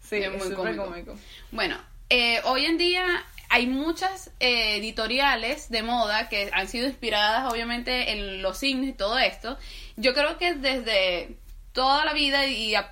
Sí, 0.00 0.16
Es 0.16 0.32
es 0.32 0.44
muy 0.44 0.54
cómico. 0.54 1.16
Bueno, 1.50 1.76
eh, 2.08 2.40
hoy 2.44 2.64
en 2.66 2.78
día 2.78 3.04
hay 3.48 3.66
muchas 3.66 4.30
eh, 4.40 4.76
editoriales 4.76 5.70
de 5.70 5.82
moda 5.82 6.28
que 6.28 6.50
han 6.52 6.68
sido 6.68 6.86
inspiradas 6.86 7.52
obviamente 7.52 8.12
en 8.12 8.42
los 8.42 8.58
signos 8.58 8.86
y 8.88 8.92
todo 8.92 9.18
esto. 9.18 9.58
Yo 9.96 10.14
creo 10.14 10.38
que 10.38 10.54
desde 10.54 11.36
toda 11.72 12.04
la 12.04 12.12
vida 12.12 12.46
y 12.46 12.74
a- 12.74 12.90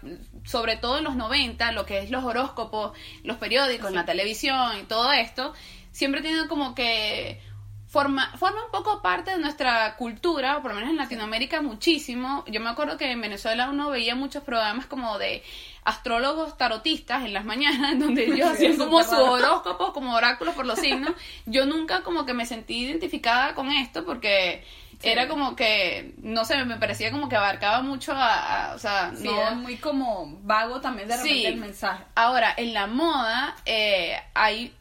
sobre 0.49 0.77
todo 0.77 0.97
en 0.97 1.05
los 1.05 1.15
90, 1.15 1.73
lo 1.73 1.85
que 1.85 1.99
es 1.99 2.11
los 2.11 2.25
horóscopos, 2.25 2.97
los 3.23 3.37
periódicos, 3.37 3.93
la 3.93 4.07
televisión 4.07 4.79
y 4.81 4.85
todo 4.85 5.13
esto, 5.13 5.53
siempre 5.93 6.23
tienen 6.23 6.49
como 6.49 6.75
que 6.75 7.39
forma, 7.87 8.35
forma 8.39 8.65
un 8.65 8.71
poco 8.71 9.03
parte 9.03 9.33
de 9.33 9.39
nuestra 9.39 9.95
cultura, 9.97 10.57
o 10.57 10.63
por 10.63 10.71
lo 10.71 10.77
menos 10.77 10.89
en 10.89 10.97
Latinoamérica 10.97 11.61
muchísimo. 11.61 12.45
Yo 12.47 12.63
me 12.63 12.71
acuerdo 12.71 12.97
que 12.97 13.13
en 13.13 13.21
Venezuela 13.21 13.69
uno 13.69 13.91
veía 13.91 14.15
muchos 14.15 14.43
programas 14.43 14.87
como 14.87 15.19
de 15.19 15.43
astrólogos 15.85 16.57
tarotistas 16.57 17.27
en 17.27 17.35
las 17.35 17.45
mañanas, 17.45 17.99
donde 17.99 18.25
ellos 18.25 18.49
hacían 18.49 18.79
como 18.79 19.05
su 19.05 19.17
horóscopo, 19.17 19.93
como 19.93 20.15
oráculos 20.15 20.55
por 20.55 20.65
los 20.65 20.79
signos. 20.79 21.13
Yo 21.45 21.67
nunca 21.67 22.03
como 22.03 22.25
que 22.25 22.33
me 22.33 22.47
sentí 22.47 22.87
identificada 22.87 23.55
con 23.55 23.71
esto 23.71 24.07
porque 24.07 24.65
Sí. 25.01 25.09
era 25.09 25.29
como 25.29 25.55
que, 25.55 26.15
no 26.23 26.45
sé, 26.45 26.65
me 26.65 26.77
parecía 26.77 27.11
como 27.13 27.29
que 27.29 27.37
abarcaba 27.37 27.83
mucho 27.83 28.13
a, 28.13 28.71
a- 28.71 28.75
o 28.75 28.79
sea, 28.79 29.13
Sí, 29.17 29.25
no... 29.25 29.41
era 29.41 29.51
muy 29.53 29.77
como 29.77 30.39
vago 30.43 30.81
también 30.81 31.07
de 31.09 31.17
repente 31.17 31.39
Sí. 31.39 31.47
el 31.47 31.57
mensaje. 31.57 32.05
Ahora, 32.17 32.53
en 32.57 32.75
la 32.75 32.87
moda 32.89 33.55
eh, 33.65 34.17
hay 34.35 34.75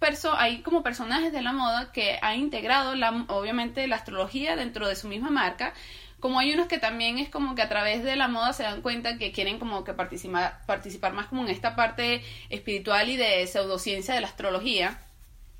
perso 0.00 0.34
hay 0.36 0.60
como 0.62 0.82
personajes 0.82 1.32
de 1.32 1.40
la 1.40 1.52
moda 1.52 1.92
que 1.92 2.18
han 2.20 2.38
integrado 2.40 2.94
la, 2.94 3.24
obviamente 3.28 3.86
la 3.86 3.96
astrología 3.96 4.54
dentro 4.56 4.86
de 4.88 4.96
su 4.96 5.08
misma 5.08 5.30
marca 5.30 5.72
como 6.20 6.38
hay 6.40 6.52
unos 6.52 6.66
que 6.68 6.78
también 6.78 7.18
es 7.18 7.28
como 7.28 7.54
que 7.54 7.62
a 7.62 7.68
través 7.68 8.02
de 8.02 8.16
la 8.16 8.28
moda 8.28 8.52
se 8.54 8.62
dan 8.64 8.80
cuenta 8.82 9.18
que 9.18 9.30
quieren 9.30 9.58
como 9.58 9.84
que 9.84 9.92
participar, 9.92 10.58
participar 10.66 11.12
más 11.12 11.26
como 11.26 11.42
en 11.42 11.48
esta 11.50 11.76
parte 11.76 12.22
espiritual 12.50 13.08
y 13.10 13.16
de 13.18 13.46
pseudociencia 13.46 14.14
de 14.14 14.22
la 14.22 14.26
astrología. 14.28 14.98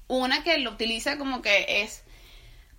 Una 0.09 0.43
que 0.43 0.57
lo 0.59 0.71
utiliza 0.73 1.19
como 1.19 1.43
que 1.43 1.83
es 1.83 2.03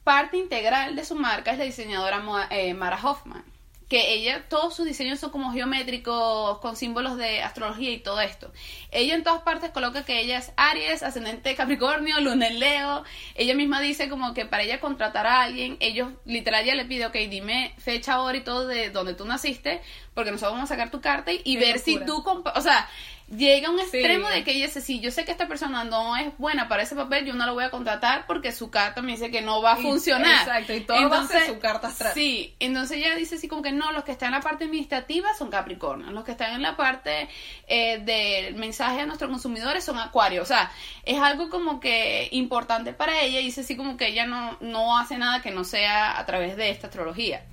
parte 0.06 0.38
integral 0.38 0.96
de 0.96 1.04
su 1.04 1.16
marca 1.16 1.52
es 1.52 1.58
la 1.58 1.66
diseñadora 1.66 2.24
eh, 2.52 2.74
Mara 2.74 2.98
Hoffman 3.04 3.44
que 3.88 4.14
ella, 4.14 4.46
todos 4.50 4.76
sus 4.76 4.86
diseños 4.86 5.20
son 5.20 5.30
como 5.30 5.52
geométricos, 5.52 6.58
con 6.58 6.76
símbolos 6.76 7.18
de 7.18 7.44
astrología 7.44 7.92
y 7.92 8.00
todo 8.00 8.20
esto. 8.20 8.52
Ella 8.92 9.14
en 9.14 9.24
todas 9.24 9.44
partes 9.44 9.70
coloca 9.70 10.04
que 10.04 10.20
ella 10.20 10.40
es 10.40 10.52
Aries, 10.58 11.04
ascendente 11.04 11.56
Capricornio, 11.56 12.20
Luna 12.20 12.48
en 12.48 12.60
Leo. 12.60 13.04
Ella 13.36 13.54
misma 13.54 13.82
dice 13.82 14.10
como 14.10 14.34
que 14.34 14.46
para 14.46 14.64
ella 14.64 14.80
contratar 14.80 15.28
a 15.28 15.44
alguien, 15.44 15.78
ellos 15.80 16.14
literal 16.26 16.66
ya 16.66 16.74
le 16.74 16.86
pide, 16.86 17.06
ok, 17.06 17.16
dime 17.30 17.76
fecha, 17.78 18.22
hora 18.22 18.38
y 18.38 18.42
todo 18.42 18.68
de 18.68 18.90
donde 18.90 19.14
tú 19.14 19.26
naciste, 19.26 19.82
porque 20.16 20.32
nosotros 20.32 20.54
vamos 20.54 20.72
a 20.72 20.74
sacar 20.74 20.90
tu 20.90 21.02
carta 21.02 21.32
y, 21.32 21.58
ver 21.58 21.78
si 21.78 22.00
tú, 22.00 22.24
o 22.26 22.62
sea, 22.62 22.90
llega 23.30 23.70
a 23.70 23.72
un 23.72 23.80
extremo 23.80 24.30
de 24.30 24.44
que 24.44 24.52
ella 24.52 24.68
dice, 24.68 24.82
sí, 24.82 25.00
yo 25.00 25.10
sé 25.10 25.26
que 25.26 25.32
esta 25.32 25.48
persona 25.48 25.84
no 25.84 26.16
es 26.16 26.38
buena 26.38 26.68
para 26.68 26.84
ese 26.84 26.96
papel, 26.96 27.26
yo 27.26 27.34
no 27.34 27.46
la 27.46 27.52
voy 27.54 27.64
a 27.64 27.72
contratar 27.72 28.28
porque 28.28 28.52
su 28.52 28.70
carta 28.70 29.02
me 29.02 29.14
dice 29.14 29.32
que 29.32 29.42
no 29.42 29.62
va 29.62 29.74
a 29.74 29.78
funcionar. 29.78 30.48
Exacto, 30.48 30.74
y 30.74 30.82
todo 30.82 30.98
entonces, 30.98 31.48
su 31.48 31.60
carta 31.60 31.88
astral. 31.88 32.14
Sí, 32.14 32.56
entonces 32.60 32.98
ella 32.98 33.16
dice 33.16 33.36
así 33.36 33.48
como 33.48 33.62
que 33.62 33.72
no, 33.72 33.92
los 33.92 34.04
que 34.04 34.12
están 34.12 34.28
en 34.28 34.36
la 34.36 34.42
parte 34.42 34.66
administrativa 34.66 35.34
son 35.34 35.50
Capricornio, 35.50 36.12
los 36.12 36.24
que 36.24 36.32
están 36.32 36.54
en 36.54 36.62
la 36.62 36.78
parte 36.78 37.28
eh, 37.68 38.00
del 38.00 38.56
mensaje 38.56 39.02
a 39.02 39.06
nuestros 39.06 39.30
consumidores 39.32 39.84
son 39.84 39.98
Acuario, 39.98 40.44
o 40.44 40.46
sea, 40.46 40.72
es 41.04 41.20
algo 41.20 41.50
como 41.50 41.80
que 41.80 42.30
importante 42.32 42.94
para 42.94 43.22
ella 43.22 43.40
y 43.40 43.46
dice 43.46 43.62
así 43.62 43.76
como 43.76 43.98
que 43.98 44.08
ella 44.08 44.26
no, 44.26 44.58
no 44.62 44.98
hace 44.98 45.18
nada 45.18 45.42
que 45.42 45.52
no 45.52 45.64
sea 45.64 46.20
a 46.20 46.26
través 46.26 46.58
de 46.58 46.70
esta 46.70 46.88
astrología. 46.88 47.44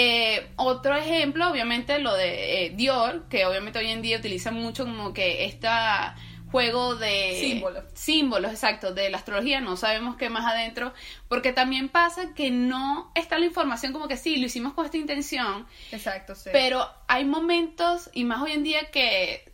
Eh, 0.00 0.46
otro 0.54 0.94
ejemplo, 0.94 1.50
obviamente, 1.50 1.98
lo 1.98 2.14
de 2.14 2.66
eh, 2.66 2.70
Dior, 2.70 3.28
que 3.28 3.46
obviamente 3.46 3.80
hoy 3.80 3.88
en 3.88 4.00
día 4.00 4.18
utiliza 4.18 4.52
mucho 4.52 4.84
como 4.84 5.12
que 5.12 5.44
esta 5.44 6.14
juego 6.52 6.94
de 6.94 7.36
símbolos. 7.40 7.84
símbolos, 7.94 8.52
exacto, 8.52 8.94
de 8.94 9.10
la 9.10 9.18
astrología, 9.18 9.60
no 9.60 9.76
sabemos 9.76 10.14
qué 10.14 10.30
más 10.30 10.46
adentro, 10.46 10.94
porque 11.26 11.52
también 11.52 11.88
pasa 11.88 12.32
que 12.32 12.52
no 12.52 13.10
está 13.16 13.40
la 13.40 13.46
información 13.46 13.92
como 13.92 14.06
que 14.06 14.16
sí, 14.16 14.36
lo 14.36 14.46
hicimos 14.46 14.72
con 14.72 14.84
esta 14.84 14.98
intención. 14.98 15.66
Exacto, 15.90 16.36
sí. 16.36 16.50
Pero 16.52 16.88
hay 17.08 17.24
momentos, 17.24 18.08
y 18.12 18.22
más 18.22 18.40
hoy 18.40 18.52
en 18.52 18.62
día 18.62 18.92
que 18.92 19.52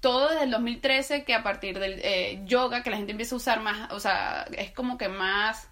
todo 0.00 0.28
desde 0.28 0.44
el 0.44 0.50
2013, 0.50 1.24
que 1.24 1.32
a 1.32 1.42
partir 1.42 1.78
del 1.78 2.00
eh, 2.04 2.42
yoga, 2.44 2.82
que 2.82 2.90
la 2.90 2.98
gente 2.98 3.12
empieza 3.12 3.34
a 3.34 3.38
usar 3.38 3.60
más, 3.60 3.90
o 3.92 3.98
sea, 3.98 4.46
es 4.58 4.72
como 4.72 4.98
que 4.98 5.08
más 5.08 5.70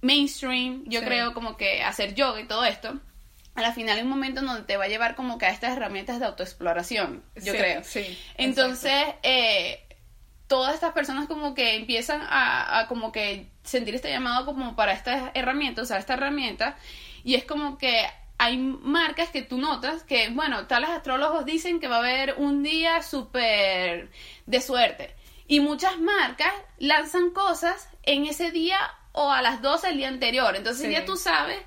mainstream, 0.00 0.84
yo 0.86 1.00
creo, 1.00 1.34
como 1.34 1.56
que 1.56 1.82
hacer 1.82 2.14
yoga 2.14 2.40
y 2.40 2.46
todo 2.46 2.64
esto 2.64 3.00
a 3.58 3.62
la 3.62 3.72
final 3.72 3.96
hay 3.96 4.04
un 4.04 4.08
momento 4.08 4.38
en 4.38 4.46
donde 4.46 4.62
te 4.62 4.76
va 4.76 4.84
a 4.84 4.88
llevar 4.88 5.16
como 5.16 5.36
que 5.36 5.46
a 5.46 5.50
estas 5.50 5.76
herramientas 5.76 6.20
de 6.20 6.26
autoexploración, 6.26 7.24
yo 7.34 7.52
creo. 7.52 7.82
Sí, 7.82 8.16
Entonces, 8.36 9.04
eh, 9.24 9.84
todas 10.46 10.74
estas 10.74 10.92
personas 10.92 11.26
como 11.26 11.54
que 11.56 11.74
empiezan 11.74 12.20
a, 12.22 12.86
como 12.88 13.10
que 13.10 13.48
sentir 13.64 13.96
este 13.96 14.10
llamado 14.10 14.46
como 14.46 14.76
para 14.76 14.92
estas 14.92 15.32
herramientas, 15.34 15.82
o 15.82 15.86
sea, 15.88 15.98
esta 15.98 16.14
herramienta, 16.14 16.76
y 17.24 17.34
es 17.34 17.44
como 17.44 17.78
que 17.78 18.06
hay 18.38 18.58
marcas 18.58 19.30
que 19.30 19.42
tú 19.42 19.58
notas 19.58 20.04
que, 20.04 20.28
bueno, 20.28 20.68
tales 20.68 20.90
astrólogos 20.90 21.44
dicen 21.44 21.80
que 21.80 21.88
va 21.88 21.96
a 21.96 21.98
haber 21.98 22.36
un 22.38 22.62
día 22.62 23.02
súper 23.02 24.08
de 24.46 24.60
suerte. 24.60 25.16
Y 25.48 25.58
muchas 25.58 25.98
marcas 25.98 26.54
lanzan 26.78 27.30
cosas 27.30 27.88
en 28.04 28.26
ese 28.26 28.52
día 28.52 28.78
o 29.10 29.32
a 29.32 29.42
las 29.42 29.62
12 29.62 29.88
del 29.88 29.96
día 29.96 30.08
anterior. 30.08 30.54
Entonces 30.54 30.88
ya 30.92 31.04
tú 31.04 31.16
sabes 31.16 31.58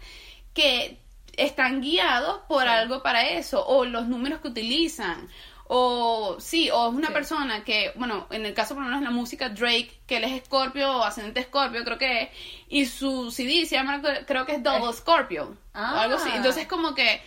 que 0.53 1.01
están 1.37 1.81
guiados 1.81 2.41
por 2.47 2.67
algo 2.67 3.01
para 3.03 3.29
eso, 3.29 3.65
o 3.65 3.85
los 3.85 4.07
números 4.07 4.41
que 4.41 4.49
utilizan, 4.49 5.29
o 5.73 6.35
sí, 6.39 6.69
o 6.69 6.89
es 6.89 6.93
una 6.93 7.11
persona 7.11 7.63
que, 7.63 7.93
bueno, 7.95 8.27
en 8.29 8.45
el 8.45 8.53
caso 8.53 8.73
por 8.75 8.83
lo 8.83 8.89
menos 8.89 9.03
la 9.03 9.11
música, 9.11 9.47
Drake, 9.47 10.01
que 10.05 10.17
él 10.17 10.25
es 10.25 10.43
Scorpio 10.43 10.97
o 10.97 11.03
ascendente 11.03 11.43
Scorpio, 11.43 11.85
creo 11.85 11.97
que 11.97 12.23
es, 12.23 12.29
y 12.67 12.85
su 12.85 13.31
CD 13.31 13.65
se 13.65 13.75
llama, 13.75 14.01
creo 14.27 14.45
que 14.45 14.55
es 14.55 14.63
Double 14.63 14.91
Scorpio, 14.91 15.55
o 15.73 15.77
algo 15.77 16.15
así. 16.15 16.29
Ah. 16.33 16.35
Entonces, 16.35 16.67
como 16.67 16.93
que, 16.93 17.21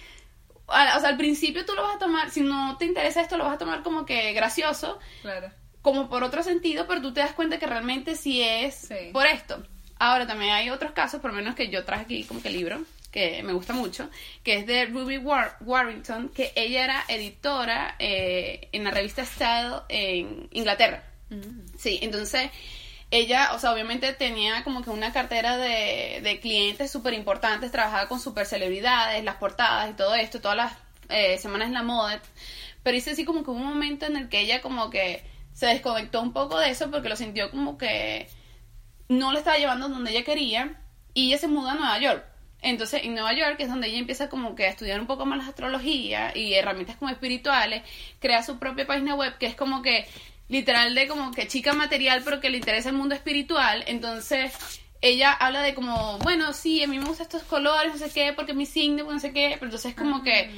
o 0.67 0.73
sea, 0.73 1.09
al 1.09 1.17
principio 1.17 1.65
tú 1.65 1.73
lo 1.73 1.85
vas 1.85 1.97
a 1.97 1.99
tomar, 1.99 2.31
si 2.31 2.43
no 2.43 2.77
te 2.77 2.85
interesa 2.85 3.23
esto, 3.23 3.39
lo 3.39 3.45
vas 3.45 3.55
a 3.55 3.59
tomar 3.59 3.83
como 3.83 4.05
que 4.05 4.35
gracioso, 4.35 4.99
claro. 5.23 5.51
como 5.81 6.11
por 6.11 6.23
otro 6.23 6.43
sentido, 6.43 6.87
pero 6.87 7.01
tú 7.01 7.15
te 7.15 7.21
das 7.21 7.33
cuenta 7.33 7.59
que 7.59 7.67
realmente 7.67 8.15
sí 8.15 8.43
es 8.43 8.91
por 9.15 9.27
esto. 9.27 9.63
Ahora 9.99 10.27
también 10.27 10.53
hay 10.53 10.69
otros 10.69 10.93
casos, 10.93 11.23
por 11.23 11.31
lo 11.31 11.37
menos 11.37 11.55
que 11.55 11.71
yo 11.71 11.87
traje 11.87 12.03
aquí 12.03 12.25
como 12.25 12.43
que 12.43 12.51
libro, 12.51 12.83
que 13.14 13.44
me 13.44 13.52
gusta 13.52 13.73
mucho, 13.75 14.11
que 14.42 14.56
es 14.56 14.66
de 14.66 14.87
Ruby 14.87 15.18
Warrington, 15.18 16.30
que 16.30 16.52
ella 16.56 16.83
era 16.83 17.04
editora 17.06 17.94
eh, 18.00 18.68
en 18.73 18.83
la 18.83 18.90
revista 18.90 19.25
Style 19.25 19.83
en 19.88 20.49
Inglaterra. 20.50 21.04
Mm. 21.30 21.78
Sí, 21.78 22.00
entonces 22.02 22.50
ella, 23.12 23.52
o 23.54 23.61
sea, 23.61 23.73
obviamente 23.73 24.12
tenía 24.14 24.64
como 24.64 24.83
que 24.83 24.90
una 24.90 25.12
cartera 25.12 25.56
de, 25.56 26.23
de 26.25 26.40
clientes 26.40 26.90
súper 26.90 27.14
importantes, 27.14 27.71
trabajaba 27.71 28.09
con 28.09 28.18
super 28.18 28.47
celebridades, 28.47 29.23
las 29.23 29.37
portadas 29.37 29.90
y 29.90 29.92
todo 29.92 30.16
esto, 30.16 30.40
todas 30.40 30.56
las 30.56 30.73
eh, 31.09 31.38
semanas 31.38 31.68
en 31.68 31.75
la 31.75 31.85
moda, 31.85 32.21
pero 32.83 32.97
hice 32.97 33.12
así 33.12 33.25
como 33.25 33.44
que 33.44 33.50
hubo 33.50 33.61
un 33.61 33.68
momento 33.68 34.06
en 34.06 34.16
el 34.16 34.28
que 34.28 34.40
ella 34.40 34.61
como 34.61 34.90
que 34.90 35.23
se 35.52 35.66
desconectó 35.66 36.21
un 36.21 36.33
poco 36.33 36.59
de 36.59 36.71
eso 36.71 36.90
porque 36.90 37.09
lo 37.09 37.14
sintió 37.14 37.49
como 37.52 37.78
que 37.78 38.26
no 39.09 39.30
le 39.30 39.38
estaba 39.38 39.56
llevando 39.56 39.88
donde 39.88 40.11
ella 40.11 40.25
quería 40.25 40.80
y 41.14 41.28
ella 41.28 41.38
se 41.38 41.47
muda 41.47 41.73
a 41.73 41.75
Nueva 41.76 42.00
York 42.00 42.34
entonces, 42.64 43.02
en 43.04 43.14
Nueva 43.14 43.35
York 43.35 43.56
es 43.59 43.68
donde 43.68 43.88
ella 43.88 43.99
empieza 43.99 44.28
como 44.28 44.54
que 44.54 44.64
a 44.64 44.71
estudiar 44.71 44.99
un 44.99 45.06
poco 45.06 45.26
más 45.26 45.38
la 45.38 45.47
astrología 45.47 46.33
y 46.35 46.54
herramientas 46.54 46.97
como 46.97 47.11
espirituales, 47.11 47.83
crea 48.21 48.42
su 48.42 48.59
propia 48.59 48.87
página 48.87 49.14
web 49.14 49.37
que 49.38 49.47
es 49.47 49.54
como 49.54 49.83
que 49.83 50.06
literal 50.49 50.94
de 50.94 51.06
como 51.06 51.30
que 51.33 51.47
chica 51.47 51.73
material 51.73 52.23
pero 52.25 52.40
que 52.40 52.50
le 52.50 52.59
interesa 52.59 52.88
el 52.88 52.97
mundo 52.97 53.14
espiritual. 53.14 53.85
Entonces, 53.87 54.80
ella 55.00 55.33
habla 55.33 55.61
de 55.61 55.75
como, 55.75 56.18
bueno, 56.18 56.54
sí, 56.54 56.83
a 56.83 56.88
mí 56.88 56.99
me 56.99 57.04
gustan 57.04 57.26
estos 57.26 57.42
colores, 57.42 57.92
no 57.92 57.99
sé 57.99 58.11
qué, 58.11 58.33
porque 58.33 58.54
mi 58.54 58.64
signo, 58.64 59.04
no 59.04 59.21
sé 59.21 59.33
qué, 59.33 59.50
pero 59.54 59.66
entonces 59.66 59.94
como 59.94 60.23
que 60.23 60.50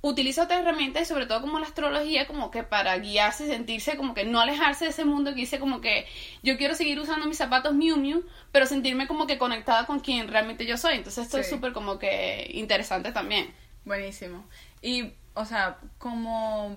utiliza 0.00 0.44
otras 0.44 0.60
herramientas 0.60 1.02
y 1.02 1.06
sobre 1.06 1.26
todo 1.26 1.40
como 1.40 1.58
la 1.58 1.66
astrología 1.66 2.26
como 2.26 2.50
que 2.50 2.62
para 2.62 2.96
guiarse, 2.98 3.46
sentirse 3.46 3.96
como 3.96 4.14
que 4.14 4.24
no 4.24 4.40
alejarse 4.40 4.84
de 4.84 4.90
ese 4.90 5.04
mundo 5.04 5.34
que 5.34 5.40
dice 5.40 5.58
como 5.58 5.80
que 5.80 6.06
yo 6.42 6.56
quiero 6.56 6.74
seguir 6.74 7.00
usando 7.00 7.26
mis 7.26 7.38
zapatos 7.38 7.74
Miu 7.74 7.96
Miu, 7.96 8.24
pero 8.52 8.66
sentirme 8.66 9.08
como 9.08 9.26
que 9.26 9.38
conectada 9.38 9.86
con 9.86 10.00
quien 10.00 10.28
realmente 10.28 10.66
yo 10.66 10.76
soy. 10.76 10.94
Entonces 10.94 11.24
esto 11.24 11.38
es 11.38 11.48
súper 11.48 11.72
como 11.72 11.98
que 11.98 12.48
interesante 12.54 13.12
también. 13.12 13.52
Buenísimo. 13.84 14.44
Y, 14.82 15.12
o 15.34 15.44
sea, 15.44 15.78
como, 15.98 16.76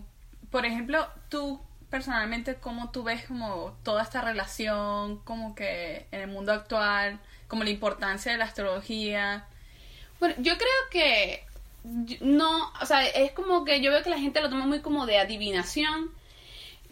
por 0.50 0.66
ejemplo, 0.66 1.08
tú 1.30 1.62
personalmente, 1.92 2.56
¿cómo 2.56 2.90
tú 2.90 3.04
ves 3.04 3.26
como 3.26 3.78
toda 3.84 4.02
esta 4.02 4.22
relación 4.22 5.20
como 5.20 5.54
que 5.54 6.08
en 6.12 6.22
el 6.22 6.28
mundo 6.28 6.54
actual, 6.54 7.20
como 7.48 7.64
la 7.64 7.70
importancia 7.70 8.32
de 8.32 8.38
la 8.40 8.46
astrología? 8.46 9.46
Bueno, 10.20 10.36
yo 10.40 10.58
creo 10.58 10.90
que 10.90 11.46
no, 11.84 12.72
o 12.82 12.86
sea, 12.86 13.06
es 13.08 13.32
como 13.32 13.66
que 13.66 13.82
yo 13.82 13.92
veo 13.92 14.04
que 14.04 14.10
la 14.10 14.20
gente 14.20 14.42
lo 14.42 14.50
toma 14.50 14.66
muy 14.66 14.82
como 14.82 15.06
de 15.06 15.18
adivinación. 15.18 16.12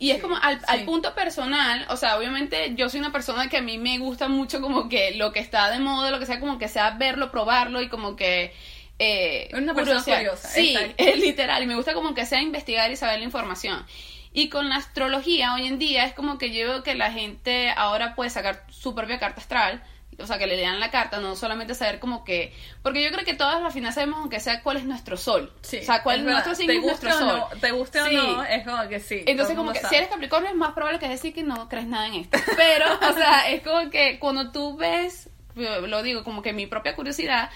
Y 0.02 0.12
es 0.12 0.22
como 0.22 0.38
al, 0.38 0.86
punto 0.86 1.14
personal, 1.14 1.86
o 1.90 1.98
sea, 1.98 2.18
obviamente 2.18 2.74
yo 2.76 2.88
soy 2.88 3.02
una 3.02 3.12
persona 3.12 3.50
que 3.50 3.58
a 3.58 3.62
mí 3.62 3.78
me 3.78 3.98
gusta 3.98 4.30
mucho 4.30 4.62
como 4.62 4.88
que 4.88 5.16
lo 5.16 5.34
que 5.34 5.42
está 5.42 5.70
de 5.70 5.80
moda, 5.80 6.10
lo 6.10 6.20
que 6.20 6.26
sea, 6.26 6.40
como 6.40 6.58
que 6.58 6.70
sea 6.70 6.92
verlo, 6.92 7.32
probarlo 7.32 7.82
y 7.82 7.90
como 7.90 8.16
que... 8.16 8.54
Eh, 8.98 9.50
una 9.54 9.74
persona 9.74 10.02
curiosa. 10.02 10.48
Sí, 10.48 10.78
es 10.96 11.18
literal, 11.20 11.64
y 11.64 11.68
me 11.68 11.76
gusta 11.76 11.94
como 11.94 12.14
que 12.14 12.26
sea 12.26 12.42
investigar 12.42 12.90
y 12.92 12.96
saber 12.96 13.20
la 13.20 13.26
información. 13.26 13.86
Y 14.32 14.48
con 14.48 14.70
la 14.70 14.78
astrología 14.78 15.54
hoy 15.54 15.68
en 15.68 15.80
día 15.80 16.06
es 16.06 16.14
como 16.14 16.38
que 16.38 16.52
yo 16.52 16.68
veo 16.68 16.84
que 16.84 16.96
la 16.96 17.12
gente 17.12 17.72
ahora 17.72 18.16
puede 18.16 18.30
sacar 18.30 18.64
su 18.70 18.96
propia 18.96 19.20
carta 19.20 19.42
astral, 19.42 19.84
o 20.18 20.28
sea, 20.28 20.38
que 20.38 20.48
le 20.48 20.58
lean 20.58 20.80
la 20.80 20.92
carta, 20.92 21.20
no 21.20 21.36
solamente 21.36 21.76
saber 21.76 22.00
como 22.00 22.24
que, 22.24 22.54
porque 22.82 23.04
yo 23.04 23.12
creo 23.12 23.24
que 23.24 23.34
todas 23.34 23.64
al 23.64 23.72
final 23.72 23.94
sabemos 23.94 24.20
aunque 24.20 24.40
sea 24.40 24.62
cuál 24.62 24.78
es 24.78 24.86
nuestro 24.86 25.18
sol, 25.18 25.54
sí, 25.62 25.78
o 25.78 25.84
sea, 25.84 26.04
cuál 26.04 26.20
es 26.20 26.26
nuestro 26.26 26.56
signo 26.56 26.74
es 26.74 26.82
nuestro 26.82 27.12
sol. 27.12 27.44
te 27.60 27.72
guste 27.72 28.02
o 28.02 28.12
no, 28.12 28.44
es 28.44 28.66
como 28.66 28.88
que 28.88 29.00
sí. 29.00 29.24
Entonces 29.26 29.56
como 29.56 29.72
que 29.72 29.80
si 29.80 29.96
eres 29.96 30.10
Capricornio 30.10 30.50
es 30.50 30.56
más 30.56 30.74
probable 30.74 31.00
que 31.00 31.08
decir 31.08 31.34
que 31.34 31.44
no 31.44 31.70
crees 31.70 31.88
nada 31.88 32.08
en 32.08 32.16
esto, 32.16 32.38
pero, 32.58 32.86
o 32.96 33.14
sea, 33.14 33.50
es 33.50 33.62
como 33.62 33.90
que 33.90 34.20
cuando 34.20 34.52
tú 34.52 34.78
ves, 34.78 35.30
lo 35.56 36.04
digo 36.04 36.24
como 36.24 36.42
que 36.42 36.54
mi 36.54 36.68
propia 36.68 36.96
curiosidad, 36.96 37.50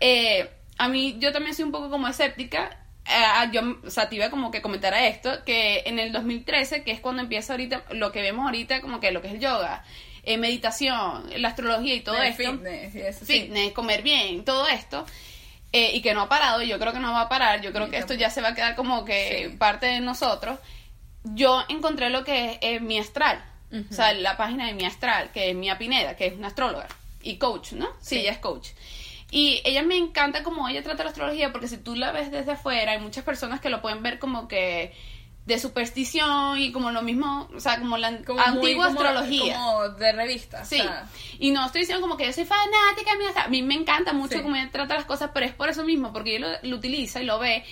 eh, 0.00 0.50
a 0.78 0.88
mí 0.88 1.16
yo 1.18 1.32
también 1.32 1.54
soy 1.54 1.64
un 1.64 1.72
poco 1.72 1.90
como 1.90 2.08
escéptica. 2.08 2.78
Eh, 3.08 3.50
yo, 3.52 3.62
o 3.84 3.90
sea, 3.90 4.08
te 4.08 4.16
iba 4.16 4.30
como 4.30 4.50
que 4.50 4.60
comentar 4.60 4.92
a 4.92 5.06
esto, 5.06 5.44
que 5.44 5.84
en 5.86 5.98
el 6.00 6.12
2013, 6.12 6.82
que 6.82 6.90
es 6.90 7.00
cuando 7.00 7.22
empieza 7.22 7.52
ahorita, 7.52 7.84
lo 7.90 8.10
que 8.10 8.20
vemos 8.20 8.44
ahorita, 8.46 8.80
como 8.80 8.98
que 8.98 9.12
lo 9.12 9.22
que 9.22 9.28
es 9.28 9.34
el 9.34 9.40
yoga, 9.40 9.84
eh, 10.26 10.36
meditación, 10.38 11.30
la 11.36 11.48
astrología 11.48 11.94
y 11.94 12.00
todo 12.00 12.20
esto. 12.20 12.42
Fitness, 12.42 13.20
fitness, 13.20 13.72
comer 13.72 14.02
bien, 14.02 14.44
todo 14.44 14.66
esto. 14.66 15.06
Eh, 15.72 15.92
y 15.94 16.02
que 16.02 16.14
no 16.14 16.22
ha 16.22 16.28
parado, 16.28 16.62
y 16.62 16.68
yo 16.68 16.78
creo 16.78 16.92
que 16.92 16.98
no 16.98 17.12
va 17.12 17.22
a 17.22 17.28
parar, 17.28 17.60
yo 17.60 17.72
creo 17.72 17.88
que 17.88 17.98
esto 17.98 18.14
ya 18.14 18.28
se 18.28 18.40
va 18.40 18.48
a 18.48 18.54
quedar 18.54 18.74
como 18.74 19.04
que 19.04 19.54
parte 19.58 19.86
de 19.86 20.00
nosotros. 20.00 20.58
Yo 21.22 21.64
encontré 21.68 22.10
lo 22.10 22.24
que 22.24 22.58
es, 22.60 22.80
mi 22.80 22.98
astral, 22.98 23.44
o 23.72 23.92
sea, 23.92 24.12
la 24.14 24.36
página 24.36 24.66
de 24.66 24.74
mi 24.74 24.84
astral, 24.84 25.30
que 25.32 25.50
es 25.50 25.56
Mia 25.56 25.78
Pineda, 25.78 26.16
que 26.16 26.26
es 26.26 26.34
una 26.34 26.48
astróloga 26.48 26.88
y 27.22 27.36
coach, 27.36 27.72
¿no? 27.72 27.88
Sí, 28.00 28.18
ella 28.18 28.32
es 28.32 28.38
coach. 28.38 28.70
Y 29.30 29.60
ella 29.64 29.82
me 29.82 29.96
encanta 29.96 30.42
como 30.42 30.68
ella 30.68 30.82
trata 30.82 31.04
la 31.04 31.10
astrología, 31.10 31.52
porque 31.52 31.68
si 31.68 31.78
tú 31.78 31.94
la 31.94 32.12
ves 32.12 32.30
desde 32.30 32.52
afuera, 32.52 32.92
hay 32.92 33.00
muchas 33.00 33.24
personas 33.24 33.60
que 33.60 33.70
lo 33.70 33.82
pueden 33.82 34.02
ver 34.02 34.18
como 34.18 34.48
que 34.48 34.92
de 35.46 35.58
superstición 35.60 36.58
y 36.58 36.72
como 36.72 36.90
lo 36.90 37.02
mismo, 37.02 37.48
o 37.54 37.60
sea, 37.60 37.78
como 37.78 37.96
la 37.96 38.18
Como 38.24 38.40
muy 38.40 38.48
antigua 38.72 38.86
como- 38.88 39.00
astrología. 39.00 39.56
Como 39.56 39.88
de 39.90 40.12
revista. 40.12 40.64
Sí, 40.64 40.80
o 40.80 40.84
sea, 40.84 41.08
y 41.38 41.52
no 41.52 41.64
estoy 41.64 41.82
diciendo 41.82 42.02
como 42.02 42.16
que 42.16 42.26
yo 42.26 42.32
soy 42.32 42.44
fanática, 42.44 43.12
mira, 43.18 43.44
a 43.44 43.48
mí 43.48 43.62
me 43.62 43.74
encanta 43.74 44.12
mucho 44.12 44.36
Sí. 44.38 44.42
cómo 44.42 44.56
ella 44.56 44.68
trata 44.72 44.94
las 44.96 45.04
cosas, 45.04 45.30
pero 45.32 45.46
es 45.46 45.52
por 45.54 45.68
eso 45.68 45.84
mismo, 45.84 46.12
porque 46.12 46.36
ella 46.36 46.58
lo, 46.62 46.68
lo 46.70 46.76
utiliza 46.76 47.22
y 47.22 47.24
lo 47.26 47.38
ve, 47.38 47.64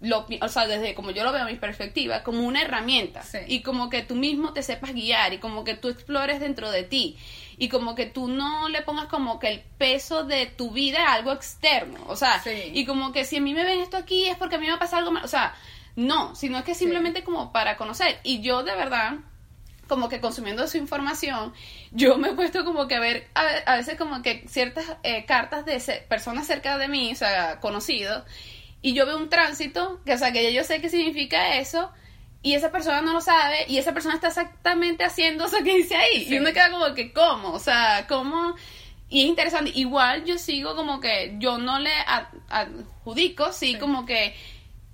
lo, 0.00 0.26
o 0.40 0.48
sea, 0.48 0.66
desde 0.66 0.94
como 0.94 1.10
yo 1.10 1.22
lo 1.24 1.32
veo 1.32 1.42
a 1.42 1.46
mi 1.46 1.56
perspectiva, 1.56 2.22
como 2.22 2.40
una 2.40 2.62
herramienta, 2.62 3.22
Sí. 3.22 3.36
y 3.46 3.60
como 3.60 3.90
que 3.90 4.02
tú 4.02 4.14
mismo 4.14 4.54
te 4.54 4.62
sepas 4.62 4.94
guiar, 4.94 5.34
y 5.34 5.38
como 5.38 5.62
que 5.62 5.74
tú 5.74 5.88
explores 5.88 6.40
dentro 6.40 6.70
de 6.70 6.84
ti, 6.84 7.18
y 7.58 7.68
como 7.68 7.94
que 7.94 8.06
tú 8.06 8.28
no 8.28 8.70
le 8.70 8.80
pongas 8.80 9.08
como 9.08 9.38
que 9.38 9.48
el 9.48 9.60
peso 9.76 10.24
de 10.24 10.46
tu 10.46 10.70
vida 10.70 11.06
a 11.06 11.12
algo 11.12 11.32
externo, 11.32 11.98
o 12.06 12.16
sea, 12.16 12.42
Sí. 12.42 12.70
y 12.72 12.86
como 12.86 13.12
que 13.12 13.26
si 13.26 13.36
a 13.36 13.40
mí 13.42 13.52
me 13.52 13.62
ven 13.64 13.80
esto 13.80 13.98
aquí 13.98 14.24
es 14.26 14.38
porque 14.38 14.54
a 14.54 14.58
mí 14.58 14.64
me 14.64 14.70
va 14.72 14.76
a 14.76 14.80
pasar 14.80 15.00
algo 15.00 15.10
mal, 15.10 15.22
o 15.22 15.28
sea, 15.28 15.54
no, 15.96 16.34
sino 16.34 16.58
es 16.58 16.64
que 16.64 16.74
simplemente 16.74 17.22
como 17.24 17.52
para 17.52 17.76
conocer, 17.76 18.18
y 18.22 18.40
yo 18.40 18.62
de 18.62 18.74
verdad 18.74 19.14
como 19.88 20.08
que 20.08 20.20
consumiendo 20.20 20.66
su 20.68 20.76
información, 20.78 21.52
yo 21.90 22.16
me 22.16 22.28
he 22.28 22.32
puesto 22.32 22.64
como 22.64 22.86
que 22.86 22.94
a 22.94 23.00
ver, 23.00 23.28
a, 23.34 23.72
a 23.72 23.76
veces 23.76 23.96
como 23.98 24.22
que 24.22 24.44
ciertas 24.48 24.84
eh, 25.02 25.24
cartas 25.26 25.64
de 25.64 25.80
personas 26.08 26.46
cerca 26.46 26.78
de 26.78 26.86
mí, 26.86 27.10
o 27.12 27.16
sea, 27.16 27.58
conocidos, 27.58 28.22
y 28.82 28.94
yo 28.94 29.04
veo 29.04 29.16
un 29.16 29.28
tránsito, 29.28 30.00
que 30.06 30.14
o 30.14 30.18
sea, 30.18 30.30
que 30.32 30.44
ya 30.44 30.50
yo 30.50 30.62
sé 30.64 30.80
qué 30.80 30.88
significa 30.88 31.56
eso, 31.56 31.90
y 32.42 32.54
esa 32.54 32.70
persona 32.70 33.02
no 33.02 33.12
lo 33.12 33.20
sabe, 33.20 33.64
y 33.68 33.78
esa 33.78 33.92
persona 33.92 34.14
está 34.14 34.28
exactamente 34.28 35.04
haciendo 35.04 35.46
eso 35.46 35.56
que 35.58 35.76
dice 35.76 35.96
ahí, 35.96 36.24
Sí. 36.24 36.34
y 36.34 36.38
uno 36.38 36.52
queda 36.52 36.70
como 36.70 36.94
que, 36.94 37.12
¿cómo? 37.12 37.50
O 37.52 37.58
sea, 37.58 38.06
¿cómo? 38.08 38.54
Y 39.08 39.22
es 39.22 39.26
interesante, 39.26 39.72
igual 39.74 40.24
yo 40.24 40.38
sigo 40.38 40.76
como 40.76 41.00
que, 41.00 41.34
yo 41.40 41.58
no 41.58 41.80
le 41.80 41.92
ad- 42.06 42.28
adjudico, 42.48 43.52
sí, 43.52 43.72
Sí. 43.72 43.78
como 43.78 44.06
que 44.06 44.34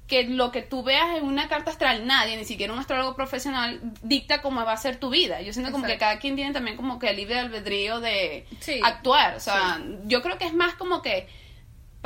que 0.06 0.22
lo 0.24 0.52
que 0.52 0.62
tú 0.62 0.82
veas 0.84 1.16
en 1.18 1.24
una 1.24 1.48
carta 1.48 1.70
astral, 1.72 2.06
nadie, 2.06 2.36
ni 2.36 2.44
siquiera 2.44 2.72
un 2.72 2.78
astrólogo 2.78 3.16
profesional, 3.16 3.80
dicta 4.02 4.40
cómo 4.40 4.64
va 4.64 4.72
a 4.72 4.76
ser 4.76 4.96
tu 4.98 5.10
vida. 5.10 5.40
Yo 5.40 5.52
siento 5.52 5.72
como 5.72 5.84
que 5.84 5.98
cada 5.98 6.18
quien 6.20 6.36
tiene 6.36 6.52
también 6.52 6.76
como 6.76 6.98
que 6.98 7.10
el 7.10 7.16
libre 7.16 7.38
albedrío 7.40 8.00
de 8.00 8.46
Sí. 8.60 8.80
actuar. 8.84 9.34
O 9.34 9.40
sea, 9.40 9.80
yo 10.04 10.22
creo 10.22 10.38
que 10.38 10.46
es 10.46 10.54
más 10.54 10.74
como 10.74 11.02
que 11.02 11.26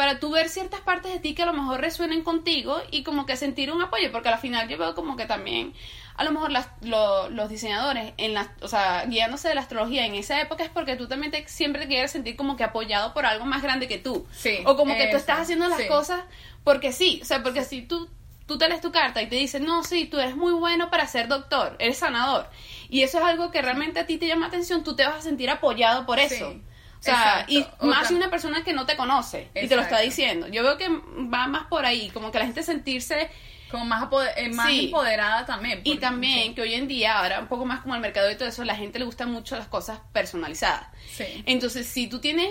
para 0.00 0.18
tú 0.18 0.30
ver 0.30 0.48
ciertas 0.48 0.80
partes 0.80 1.12
de 1.12 1.18
ti 1.20 1.34
que 1.34 1.42
a 1.42 1.46
lo 1.46 1.52
mejor 1.52 1.80
resuenen 1.80 2.22
contigo 2.22 2.80
y 2.90 3.02
como 3.02 3.26
que 3.26 3.36
sentir 3.36 3.70
un 3.70 3.82
apoyo, 3.82 4.10
porque 4.12 4.30
al 4.30 4.38
final 4.38 4.66
yo 4.68 4.78
veo 4.78 4.94
como 4.94 5.14
que 5.16 5.26
también 5.26 5.74
a 6.16 6.24
lo 6.24 6.32
mejor 6.32 6.50
las, 6.50 6.68
lo- 6.82 7.28
los 7.30 7.48
diseñadores 7.50 8.12
en 8.16 8.32
la, 8.34 8.52
o 8.62 8.68
sea, 8.68 9.04
guiándose 9.06 9.48
de 9.48 9.54
la 9.54 9.60
astrología 9.62 10.06
en 10.06 10.14
esa 10.14 10.40
época 10.40 10.64
es 10.64 10.70
porque 10.70 10.96
tú 10.96 11.06
también 11.06 11.30
te, 11.32 11.46
siempre 11.48 11.82
te 11.82 11.88
quieres 11.88 12.10
sentir 12.12 12.36
como 12.36 12.56
que 12.56 12.64
apoyado 12.64 13.12
por 13.14 13.26
algo 13.26 13.44
más 13.44 13.62
grande 13.62 13.88
que 13.88 13.98
tú. 13.98 14.26
Sí, 14.32 14.56
o 14.64 14.76
como 14.76 14.96
que 14.96 15.06
tú 15.06 15.16
eso, 15.16 15.18
estás 15.18 15.38
haciendo 15.40 15.68
las 15.68 15.78
sí. 15.82 15.88
cosas 15.88 16.20
porque 16.64 16.92
sí, 16.92 17.20
o 17.22 17.24
sea, 17.26 17.42
porque 17.42 17.64
si 17.64 17.82
tú 17.82 18.08
tú 18.46 18.58
te 18.58 18.68
lees 18.68 18.80
tu 18.80 18.90
carta 18.90 19.22
y 19.22 19.28
te 19.28 19.36
dicen, 19.36 19.64
no, 19.64 19.84
sí, 19.84 20.06
tú 20.06 20.18
eres 20.18 20.34
muy 20.34 20.52
bueno 20.52 20.90
para 20.90 21.06
ser 21.06 21.28
doctor, 21.28 21.76
eres 21.78 21.98
sanador, 21.98 22.48
y 22.88 23.02
eso 23.02 23.18
es 23.18 23.24
algo 23.24 23.52
que 23.52 23.62
realmente 23.62 24.00
a 24.00 24.06
ti 24.06 24.18
te 24.18 24.26
llama 24.26 24.46
atención, 24.46 24.82
tú 24.82 24.96
te 24.96 25.04
vas 25.06 25.18
a 25.18 25.22
sentir 25.22 25.48
apoyado 25.50 26.04
por 26.04 26.18
eso. 26.18 26.52
Sí, 26.54 26.62
O 27.00 27.02
sea, 27.02 27.14
exacto. 27.46 27.52
y 27.52 27.66
O 27.78 27.86
más 27.86 28.08
si 28.08 28.14
una 28.14 28.28
persona 28.30 28.62
que 28.62 28.72
no 28.74 28.84
te 28.86 28.96
conoce 28.96 29.48
y 29.54 29.66
te 29.68 29.74
lo 29.76 29.82
está 29.82 30.00
diciendo. 30.00 30.48
Yo 30.48 30.62
veo 30.62 30.76
que 30.76 30.88
va 30.88 31.46
más 31.46 31.66
por 31.68 31.86
ahí, 31.86 32.10
como 32.10 32.30
que 32.30 32.38
la 32.38 32.44
gente 32.44 32.62
sentirse 32.62 33.30
Como 33.70 33.84
más, 33.86 34.02
apoder- 34.02 34.32
eh, 34.36 34.48
más 34.50 34.66
Sí. 34.68 34.86
empoderada 34.86 35.46
también. 35.46 35.80
y 35.84 35.96
también 35.98 36.54
que 36.54 36.60
hoy 36.62 36.74
en 36.74 36.88
día, 36.88 37.18
ahora 37.18 37.40
un 37.40 37.46
poco 37.46 37.64
más 37.64 37.80
como 37.80 37.94
el 37.94 38.00
mercado 38.00 38.30
y 38.30 38.34
todo 38.36 38.48
eso, 38.48 38.64
la 38.64 38.76
gente 38.76 38.98
le 38.98 39.04
gustan 39.06 39.30
mucho 39.30 39.56
las 39.56 39.66
cosas 39.68 40.00
personalizadas. 40.12 40.86
Sí. 41.10 41.42
Entonces, 41.46 41.86
si 41.86 42.06
tú 42.08 42.20
tienes, 42.20 42.48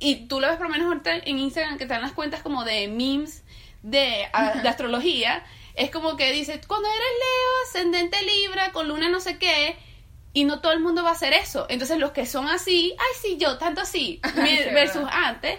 y 0.00 0.26
tú 0.26 0.40
lo 0.40 0.48
ves 0.48 0.56
por 0.56 0.66
lo 0.66 0.72
menos 0.72 0.88
ahorita 0.88 1.16
en 1.16 1.38
Instagram, 1.38 1.78
que 1.78 1.86
te 1.86 1.92
dan 1.94 2.02
las 2.02 2.12
cuentas 2.12 2.42
como 2.42 2.64
de 2.64 2.88
memes 2.88 3.42
de, 3.82 4.28
a- 4.32 4.54
de 4.60 4.68
astrología, 4.68 5.44
es 5.74 5.90
como 5.90 6.16
que 6.16 6.30
dices, 6.32 6.60
cuando 6.66 6.88
eres 6.88 6.98
Leo, 7.00 7.50
ascendente 7.82 8.18
Libra, 8.22 8.72
con 8.72 8.88
luna 8.88 9.08
no 9.08 9.20
sé 9.20 9.38
qué, 9.38 9.76
y 10.38 10.44
no 10.44 10.60
todo 10.60 10.70
el 10.70 10.78
mundo 10.78 11.02
va 11.02 11.08
a 11.10 11.14
hacer 11.14 11.32
eso. 11.32 11.66
Entonces, 11.68 11.98
los 11.98 12.12
que 12.12 12.24
son 12.24 12.46
así, 12.46 12.94
ay, 12.96 13.20
sí, 13.20 13.38
yo, 13.40 13.58
tanto 13.58 13.80
así, 13.80 14.20
versus 14.72 15.02
verdad. 15.02 15.24
antes, 15.24 15.58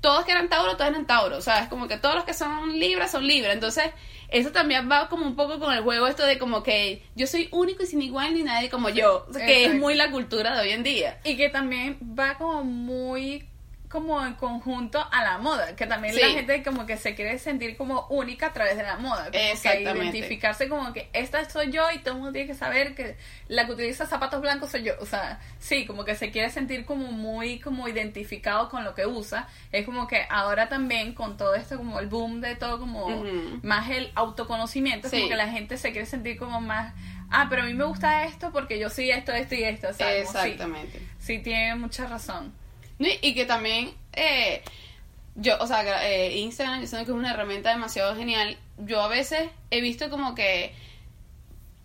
todos 0.00 0.24
que 0.24 0.32
eran 0.32 0.48
Tauro, 0.48 0.76
todos 0.76 0.90
eran 0.90 1.06
Tauro. 1.06 1.36
O 1.36 1.40
sea, 1.40 1.60
es 1.60 1.68
como 1.68 1.86
que 1.86 1.96
todos 1.96 2.16
los 2.16 2.24
que 2.24 2.34
son 2.34 2.76
Libra 2.76 3.06
son 3.06 3.24
Libra. 3.24 3.52
Entonces, 3.52 3.84
eso 4.28 4.50
también 4.50 4.90
va 4.90 5.08
como 5.08 5.24
un 5.24 5.36
poco 5.36 5.60
con 5.60 5.72
el 5.72 5.84
juego 5.84 6.08
esto 6.08 6.26
de 6.26 6.38
como 6.38 6.64
que 6.64 7.04
yo 7.14 7.28
soy 7.28 7.48
único 7.52 7.84
y 7.84 7.86
sin 7.86 8.02
igual 8.02 8.34
ni 8.34 8.42
nadie 8.42 8.68
como 8.68 8.88
yo. 8.88 9.28
Que 9.32 9.66
es 9.66 9.74
muy 9.76 9.94
la 9.94 10.10
cultura 10.10 10.56
de 10.56 10.62
hoy 10.62 10.70
en 10.70 10.82
día. 10.82 11.20
Y 11.22 11.36
que 11.36 11.48
también 11.48 11.96
va 12.18 12.36
como 12.36 12.64
muy 12.64 13.48
como 13.88 14.24
en 14.26 14.34
conjunto 14.34 15.06
a 15.12 15.22
la 15.22 15.38
moda, 15.38 15.76
que 15.76 15.86
también 15.86 16.12
Sí. 16.14 16.20
la 16.20 16.28
gente 16.30 16.62
como 16.62 16.86
que 16.86 16.96
se 16.96 17.14
quiere 17.14 17.38
sentir 17.38 17.76
como 17.76 18.06
única 18.08 18.46
a 18.46 18.52
través 18.52 18.76
de 18.76 18.82
la 18.82 18.96
moda, 18.96 19.18
como 19.26 19.30
que 19.32 19.52
Exactamente. 19.52 20.18
identificarse 20.18 20.68
como 20.68 20.92
que 20.92 21.08
esta 21.12 21.48
soy 21.48 21.70
yo 21.70 21.90
y 21.92 21.98
todo 22.00 22.14
el 22.14 22.16
mundo 22.20 22.32
tiene 22.32 22.48
que 22.48 22.54
saber 22.54 22.94
que 22.94 23.16
la 23.48 23.64
que 23.66 23.72
utiliza 23.72 24.06
zapatos 24.06 24.40
blancos 24.40 24.70
soy 24.70 24.82
yo, 24.82 24.94
o 25.00 25.06
sea, 25.06 25.38
sí, 25.58 25.86
como 25.86 26.04
que 26.04 26.14
se 26.16 26.30
quiere 26.30 26.50
sentir 26.50 26.84
como 26.84 27.12
muy 27.12 27.60
como 27.60 27.86
identificado 27.88 28.68
con 28.68 28.84
lo 28.84 28.94
que 28.94 29.06
usa, 29.06 29.46
es 29.72 29.84
como 29.84 30.06
que 30.08 30.26
ahora 30.30 30.68
también 30.68 31.14
con 31.14 31.36
todo 31.36 31.54
esto 31.54 31.76
como 31.76 32.00
el 32.00 32.08
boom 32.08 32.40
de 32.40 32.56
todo 32.56 32.78
como 32.80 33.24
más 33.62 33.88
el 33.90 34.10
autoconocimiento, 34.14 35.06
es 35.06 35.10
Sí. 35.12 35.16
como 35.18 35.28
que 35.30 35.36
la 35.36 35.48
gente 35.48 35.76
se 35.78 35.92
quiere 35.92 36.06
sentir 36.06 36.36
como 36.38 36.60
más 36.60 36.92
Ah, 37.28 37.48
pero 37.50 37.62
a 37.62 37.64
mí 37.64 37.74
me 37.74 37.82
gusta 37.82 38.22
esto 38.24 38.52
porque 38.52 38.78
yo 38.78 38.88
soy 38.88 39.10
esto, 39.10 39.32
esto 39.32 39.56
y 39.56 39.64
esto. 39.64 39.88
O 39.88 39.92
sea, 39.92 40.06
como 40.22 40.30
sí. 40.30 40.38
Exactamente. 40.48 41.00
Sí, 41.18 41.40
tiene 41.40 41.74
mucha 41.74 42.06
razón. 42.06 42.54
Y, 42.98 43.34
que 43.34 43.44
también, 43.44 43.94
eh, 44.14 44.62
yo, 45.34 45.58
o 45.60 45.66
sea, 45.66 46.08
eh, 46.08 46.38
Instagram, 46.38 46.80
yo 46.80 46.86
siento 46.86 47.06
que 47.06 47.12
es 47.12 47.18
una 47.18 47.32
herramienta 47.32 47.70
demasiado 47.70 48.16
genial. 48.16 48.56
Yo 48.78 49.02
a 49.02 49.08
veces 49.08 49.50
he 49.70 49.80
visto 49.80 50.08
como 50.08 50.34
que 50.34 50.74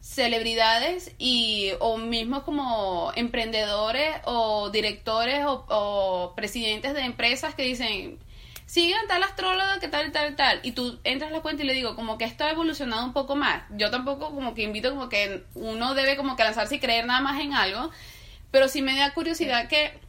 celebridades 0.02 1.14
y 1.20 1.72
o 1.80 1.98
mismos 1.98 2.44
como 2.44 3.12
emprendedores 3.16 4.16
o 4.26 4.70
directores 4.72 5.46
o, 5.46 5.66
o 5.70 6.36
presidentes 6.36 6.96
de 6.96 7.02
empresas 7.02 7.54
que 7.54 7.64
dicen 7.64 8.18
sigan 8.66 9.08
tal 9.08 9.22
astróloga 9.22 9.80
que 9.80 9.90
tal 9.90 10.12
tal 10.12 10.36
tal 10.36 10.60
y 10.64 10.72
tú 10.72 10.98
entras 11.04 11.30
a 11.30 11.34
la 11.34 11.42
cuenta 11.42 11.64
y 11.64 11.68
le 11.68 11.74
digo 11.74 11.96
como 11.96 12.18
que 12.18 12.26
esto 12.26 12.46
ha 12.46 12.50
evolucionado 12.50 13.06
un 13.06 13.14
poco 13.14 13.36
más 13.36 13.64
yo 13.70 13.92
tampoco 13.92 14.34
como 14.34 14.56
que 14.56 14.64
invito 14.64 14.90
como 14.90 15.08
que 15.08 15.44
uno 15.54 15.94
debe 15.94 16.18
como 16.18 16.36
que 16.36 16.46
lanzarse 16.46 16.76
y 16.76 16.80
creer 16.80 17.06
nada 17.06 17.22
más 17.22 17.40
en 17.40 17.54
algo 17.54 17.92
pero 18.50 18.68
sí 18.70 18.82
me 18.82 18.98
da 18.98 19.14
curiosidad 19.14 19.68
que 19.68 20.00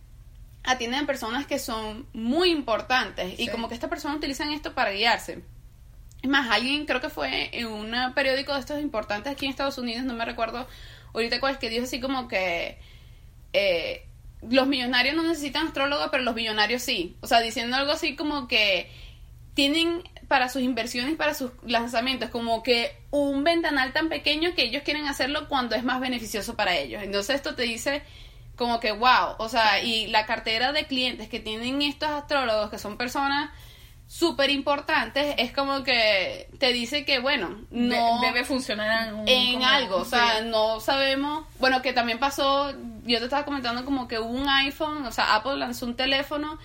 atienden 0.65 1.07
personas 1.07 1.47
que 1.47 1.59
son 1.59 2.07
muy 2.13 2.51
importantes 2.51 3.39
y 3.39 3.49
como 3.49 3.69
que 3.69 3.75
estas 3.75 3.91
personas 3.91 4.19
utilizan 4.19 4.51
esto 4.53 4.75
para 4.75 4.93
guiarse. 4.93 5.43
Es 6.23 6.31
más, 6.31 6.51
alguien 6.51 6.87
creo 6.87 7.01
que 7.01 7.11
fue 7.11 7.51
en 7.53 7.67
un 7.67 7.93
periódico 8.15 8.55
de 8.55 8.61
estos 8.61 8.81
importantes 8.81 9.33
aquí 9.33 9.47
en 9.47 9.51
Estados 9.51 9.79
Unidos, 9.79 10.05
no 10.05 10.15
me 10.15 10.25
recuerdo 10.25 10.69
ahorita 11.15 11.41
cuál 11.41 11.55
es, 11.55 11.59
que 11.59 11.69
dijo 11.69 11.85
así 11.85 12.01
como 12.01 12.29
que 12.29 12.79
eh, 13.53 14.07
los 14.49 14.67
millonarios 14.67 15.17
no 15.17 15.23
necesitan 15.25 15.67
astrólogo, 15.67 16.11
pero 16.11 16.23
los 16.23 16.35
millonarios 16.35 16.83
sí. 16.83 17.17
O 17.21 17.27
sea, 17.27 17.41
diciendo 17.41 17.77
algo 17.77 17.93
así 17.93 18.15
como 18.17 18.47
que 18.47 18.91
tienen 19.55 20.03
para 20.29 20.49
sus 20.49 20.63
inversiones, 20.63 21.17
para 21.17 21.35
sus 21.35 21.51
lanzamientos, 21.67 22.31
como 22.31 22.63
que 22.63 22.97
un 23.11 23.45
ventanal 23.45 23.93
tan 23.93 24.09
pequeño 24.09 24.55
que 24.55 24.63
ellos 24.63 24.83
quieren 24.83 25.07
hacerlo 25.07 25.49
cuando 25.49 25.75
es 25.75 25.85
más 25.85 26.01
beneficioso 26.01 26.55
para 26.55 26.77
ellos. 26.77 27.03
Entonces 27.03 27.37
esto 27.37 27.55
te 27.55 27.63
dice 27.63 28.03
como 28.57 28.81
que 28.81 28.93
wow, 28.93 29.37
o 29.39 29.49
sea, 29.49 29.81
y 29.83 30.07
la 30.09 30.27
cartera 30.27 30.73
de 30.73 30.87
clientes 30.87 31.29
que 31.29 31.41
tienen 31.41 31.83
estos 31.83 32.11
astrólogos, 32.11 32.71
que 32.71 32.79
son 32.79 32.97
personas 32.97 33.51
súper 34.07 34.51
importantes, 34.51 35.35
es 35.39 35.53
como 35.53 35.83
que 35.85 36.49
te 36.59 36.71
dice 36.73 37.07
que, 37.07 37.19
bueno, 37.19 37.49
De- 37.71 37.89
no 37.97 38.21
debe 38.21 38.45
funcionar 38.45 39.09
en, 39.09 39.15
un- 39.15 39.27
en 39.29 39.55
como- 39.55 39.67
algo, 39.67 39.97
o 39.97 40.05
sea, 40.05 40.41
sí. 40.41 40.45
no 40.49 40.81
sabemos, 40.81 41.47
bueno, 41.59 41.81
que 41.81 41.95
también 41.95 42.19
pasó, 42.19 42.73
yo 43.05 43.19
te 43.19 43.25
estaba 43.25 43.45
comentando 43.47 43.87
como 43.87 44.09
que 44.09 44.19
hubo 44.19 44.29
un 44.29 44.49
iPhone, 44.51 45.07
o 45.07 45.13
sea, 45.13 45.35
Apple 45.35 45.57
lanzó 45.57 45.87
un 45.87 45.97
teléfono 45.97 46.59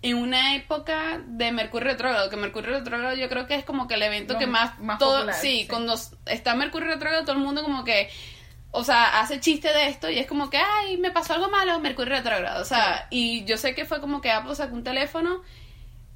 en 0.00 0.16
una 0.16 0.54
época 0.54 1.20
de 1.26 1.52
Mercurio 1.52 1.88
retrógrado, 1.90 2.30
que 2.30 2.36
Mercurio 2.36 2.70
retrógrado 2.70 3.14
yo 3.16 3.28
creo 3.28 3.46
que 3.46 3.54
es 3.54 3.64
como 3.64 3.86
que 3.86 3.94
el 3.94 4.02
evento 4.02 4.38
que 4.38 4.46
más, 4.46 4.78
más 4.78 4.98
todo, 4.98 5.16
popular, 5.16 5.34
sí, 5.34 5.60
sí. 5.62 5.66
cuando 5.68 5.94
está 6.26 6.54
Mercurio 6.54 6.88
retrógrado 6.88 7.24
todo 7.24 7.32
el 7.36 7.42
mundo 7.42 7.62
como 7.62 7.84
que 7.84 8.10
o 8.76 8.82
sea, 8.84 9.20
hace 9.20 9.38
chiste 9.40 9.68
de 9.72 9.86
esto 9.88 10.10
y 10.10 10.18
es 10.18 10.26
como 10.26 10.50
que, 10.50 10.58
ay, 10.58 10.96
me 10.98 11.10
pasó 11.12 11.34
algo 11.34 11.48
malo, 11.48 11.78
Mercurio 11.80 12.14
retrógrado. 12.16 12.60
O 12.60 12.64
sea, 12.64 13.06
y 13.10 13.44
yo 13.44 13.56
sé 13.56 13.74
que 13.74 13.84
fue 13.84 14.00
como 14.00 14.20
que 14.20 14.30
Apple 14.32 14.54
sacó 14.56 14.74
un 14.74 14.82
teléfono, 14.84 15.42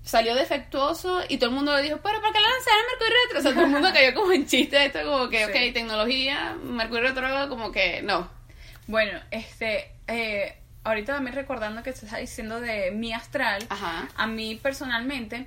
salió 0.02 0.34
defectuoso 0.34 1.20
y 1.28 1.38
todo 1.38 1.50
el 1.50 1.56
mundo 1.56 1.74
le 1.76 1.82
dijo, 1.82 1.98
pero 2.02 2.20
¿para 2.20 2.32
qué 2.32 2.40
lanzaron 2.40 2.82
Mercurio 2.90 3.14
retrógrado? 3.24 3.38
O 3.38 3.42
sea, 3.42 3.52
todo 3.52 3.64
el 3.64 3.70
mundo 3.70 3.92
cayó 3.92 4.14
como 4.14 4.32
en 4.32 4.46
chiste 4.46 4.76
de 4.76 4.86
esto, 4.86 4.98
como 5.04 5.28
que, 5.28 5.38
Sí. 5.46 5.50
ok, 5.50 5.72
tecnología, 5.74 6.56
Mercurio 6.62 7.04
retrógrado, 7.08 7.48
como 7.48 7.70
que 7.72 8.02
no. 8.02 8.28
Bueno, 8.88 9.20
este, 9.30 9.92
eh, 10.08 10.56
ahorita 10.84 11.14
también 11.14 11.36
recordando 11.36 11.82
que 11.82 11.92
se 11.92 12.06
está 12.06 12.18
diciendo 12.18 12.60
de 12.60 12.90
mi 12.90 13.12
astral, 13.12 13.66
Ajá. 13.68 14.08
a 14.16 14.26
mí 14.26 14.56
personalmente 14.62 15.46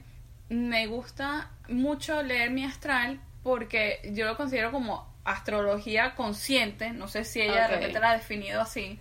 me 0.49 0.85
gusta 0.87 1.49
mucho 1.67 2.21
leer 2.23 2.51
mi 2.51 2.63
astral 2.63 3.19
porque 3.43 3.99
yo 4.13 4.25
lo 4.27 4.37
considero 4.37 4.71
como 4.71 5.10
astrología 5.23 6.15
consciente, 6.15 6.91
no 6.91 7.07
sé 7.07 7.23
si 7.23 7.41
ella 7.41 7.67
de 7.67 7.75
repente 7.75 7.99
la 7.99 8.11
ha 8.11 8.17
definido 8.17 8.61
así, 8.61 8.99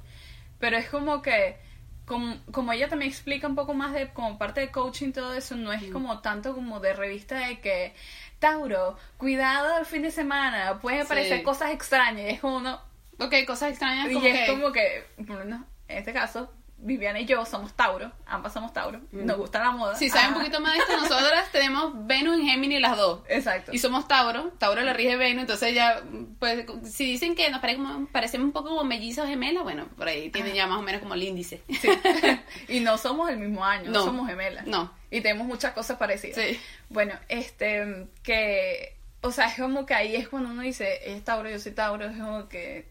pero 0.59 0.77
es 0.77 0.89
como 0.89 1.23
que 1.23 1.59
como, 2.05 2.37
como 2.51 2.73
ella 2.73 2.89
también 2.89 3.11
explica 3.11 3.47
un 3.47 3.55
poco 3.55 3.73
más 3.73 3.93
de 3.93 4.09
como 4.09 4.37
parte 4.37 4.61
de 4.61 4.71
coaching 4.71 5.13
todo 5.13 5.33
eso, 5.35 5.55
no 5.57 5.73
es 5.73 5.85
como 5.93 6.21
tanto 6.21 6.55
como 6.55 6.81
de 6.81 6.93
revista 6.93 7.39
de 7.47 7.61
que 7.61 7.95
Tauro, 8.41 8.97
cuidado 9.17 9.79
el 9.79 9.87
fin 9.87 10.03
de 10.03 10.11
semana, 10.11 10.79
pueden 10.81 11.03
aparecer 11.03 11.39
Sí. 11.39 11.45
cosas 11.45 11.71
extrañas, 11.71 12.27
es 12.33 12.41
como 12.41 12.61
no, 12.61 12.81
Ok, 13.21 13.35
cosas 13.47 13.71
extrañas 13.71 14.11
y 14.11 14.15
como 14.15 14.27
es 14.27 14.39
que... 14.41 14.47
como 14.47 14.73
que, 14.73 15.05
bueno, 15.19 15.65
en 15.89 15.99
este 15.99 16.13
caso, 16.13 16.53
Viviana 16.83 17.21
y 17.21 17.27
yo 17.27 17.45
somos 17.45 17.75
Tauro, 17.75 18.11
ambas 18.27 18.53
somos 18.53 18.73
Tauro, 18.73 19.01
nos 19.13 19.37
gusta 19.37 19.59
la 19.61 19.71
moda. 19.73 19.95
Si 19.97 20.09
saben 20.09 20.29
un 20.29 20.35
poquito 20.41 20.61
más 20.61 20.73
de 20.73 20.79
esto, 20.79 20.97
nosotras 20.97 21.49
tenemos 21.53 21.93
Venus 22.07 22.39
en 22.39 22.47
Géminis 22.47 22.81
las 22.81 22.97
dos. 22.97 23.21
Exacto. 23.29 23.71
Y 23.75 23.79
somos 23.79 24.09
Tauro, 24.09 24.49
Tauro 24.59 24.81
le 24.81 24.93
rige 24.93 25.17
Venus, 25.17 25.43
entonces 25.43 25.75
ya, 25.75 26.03
pues, 26.39 26.65
si 26.85 27.05
dicen 27.05 27.35
que 27.35 27.51
nos 27.51 27.61
parecemos, 27.61 28.09
parecemos 28.11 28.47
un 28.47 28.53
poco 28.53 28.71
como 28.71 28.85
mellizos 28.85 29.27
gemelas, 29.29 29.63
bueno, 29.63 29.89
por 29.97 30.09
ahí 30.09 30.31
tienen 30.31 30.55
ya 30.55 30.67
más 30.67 30.79
o 30.79 30.83
menos 30.83 31.01
como 31.03 31.15
el 31.15 31.23
índice. 31.23 31.63
Sí. 31.69 31.89
y 32.69 32.81
no 32.81 32.97
somos 32.99 33.29
el 33.31 33.39
mismo 33.39 33.65
año, 33.65 33.91
No. 33.91 34.05
somos 34.05 34.29
gemelas. 34.29 34.67
No. 34.67 34.93
Y 35.11 35.21
tenemos 35.21 35.47
muchas 35.47 35.73
cosas 35.73 35.99
parecidas. 35.99 36.37
Sí. 36.43 36.59
Bueno, 36.89 37.15
este, 37.29 38.07
que, 38.23 38.97
o 39.23 39.31
sea, 39.33 39.47
es 39.47 39.61
como 39.61 39.85
que 39.87 39.95
ahí 39.95 40.17
es 40.17 40.29
cuando 40.29 40.51
uno 40.51 40.63
dice, 40.63 41.01
es 41.13 41.23
Tauro, 41.25 41.51
yo 41.51 41.59
soy 41.59 41.73
Tauro, 41.73 42.07
es 42.07 42.17
como 42.17 42.49
que, 42.49 42.89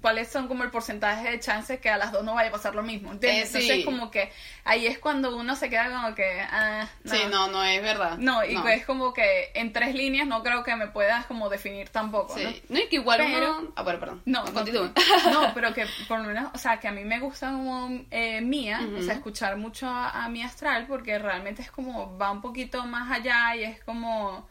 ¿cuáles 0.00 0.28
son 0.28 0.48
como 0.48 0.64
el 0.64 0.70
porcentaje 0.70 1.30
de 1.30 1.40
chances 1.40 1.80
que 1.80 1.90
a 1.90 1.98
las 1.98 2.12
dos 2.12 2.24
no 2.24 2.34
vaya 2.34 2.48
a 2.48 2.52
pasar 2.52 2.74
lo 2.74 2.82
mismo? 2.82 3.12
¿Entiendes? 3.12 3.54
Eh, 3.54 3.60
sí. 3.60 3.70
Entonces, 3.70 3.84
como 3.84 4.10
que 4.10 4.32
ahí 4.64 4.86
es 4.86 4.98
cuando 4.98 5.36
uno 5.36 5.56
se 5.56 5.68
queda 5.70 5.90
como 5.90 6.14
que, 6.14 6.40
ah, 6.40 6.88
no. 7.04 7.14
Sí, 7.14 7.20
no, 7.30 7.48
no 7.48 7.64
es 7.64 7.82
verdad. 7.82 8.18
No, 8.18 8.44
y 8.44 8.56
es 8.72 8.84
como 8.84 9.12
que 9.12 9.50
en 9.54 9.72
tres 9.72 9.94
líneas 9.94 10.26
no 10.26 10.42
creo 10.42 10.62
que 10.62 10.74
me 10.76 10.88
puedas 10.88 11.26
como 11.26 11.48
definir 11.48 11.88
tampoco, 11.88 12.36
¿no? 12.36 12.50
Sí. 12.50 12.62
No, 12.68 12.78
y 12.78 12.88
que 12.88 12.96
igual 12.96 13.18
Pero- 13.18 13.58
uno... 13.58 13.72
Ah, 13.76 13.82
bueno, 13.82 14.00
perdón. 14.00 14.22
No, 14.24 14.44
no, 14.44 14.52
continúa. 14.52 14.92
no, 15.32 15.50
pero 15.54 15.72
que 15.74 15.86
por 16.06 16.20
lo 16.20 16.24
menos, 16.26 16.50
o 16.54 16.58
sea, 16.58 16.78
que 16.78 16.88
a 16.88 16.92
mí 16.92 17.04
me 17.04 17.20
gusta 17.20 17.50
como 17.50 17.90
eh, 18.10 18.40
Mía, 18.40 18.80
o 18.98 19.02
sea, 19.02 19.14
escuchar 19.14 19.56
mucho 19.56 19.86
a, 19.88 20.24
a 20.24 20.28
mi 20.28 20.42
astral 20.42 20.86
porque 20.86 21.18
realmente 21.18 21.62
es 21.62 21.70
como, 21.70 22.16
va 22.18 22.30
un 22.30 22.40
poquito 22.40 22.84
más 22.84 23.10
allá 23.10 23.54
y 23.56 23.64
es 23.64 23.82
como, 23.84 24.48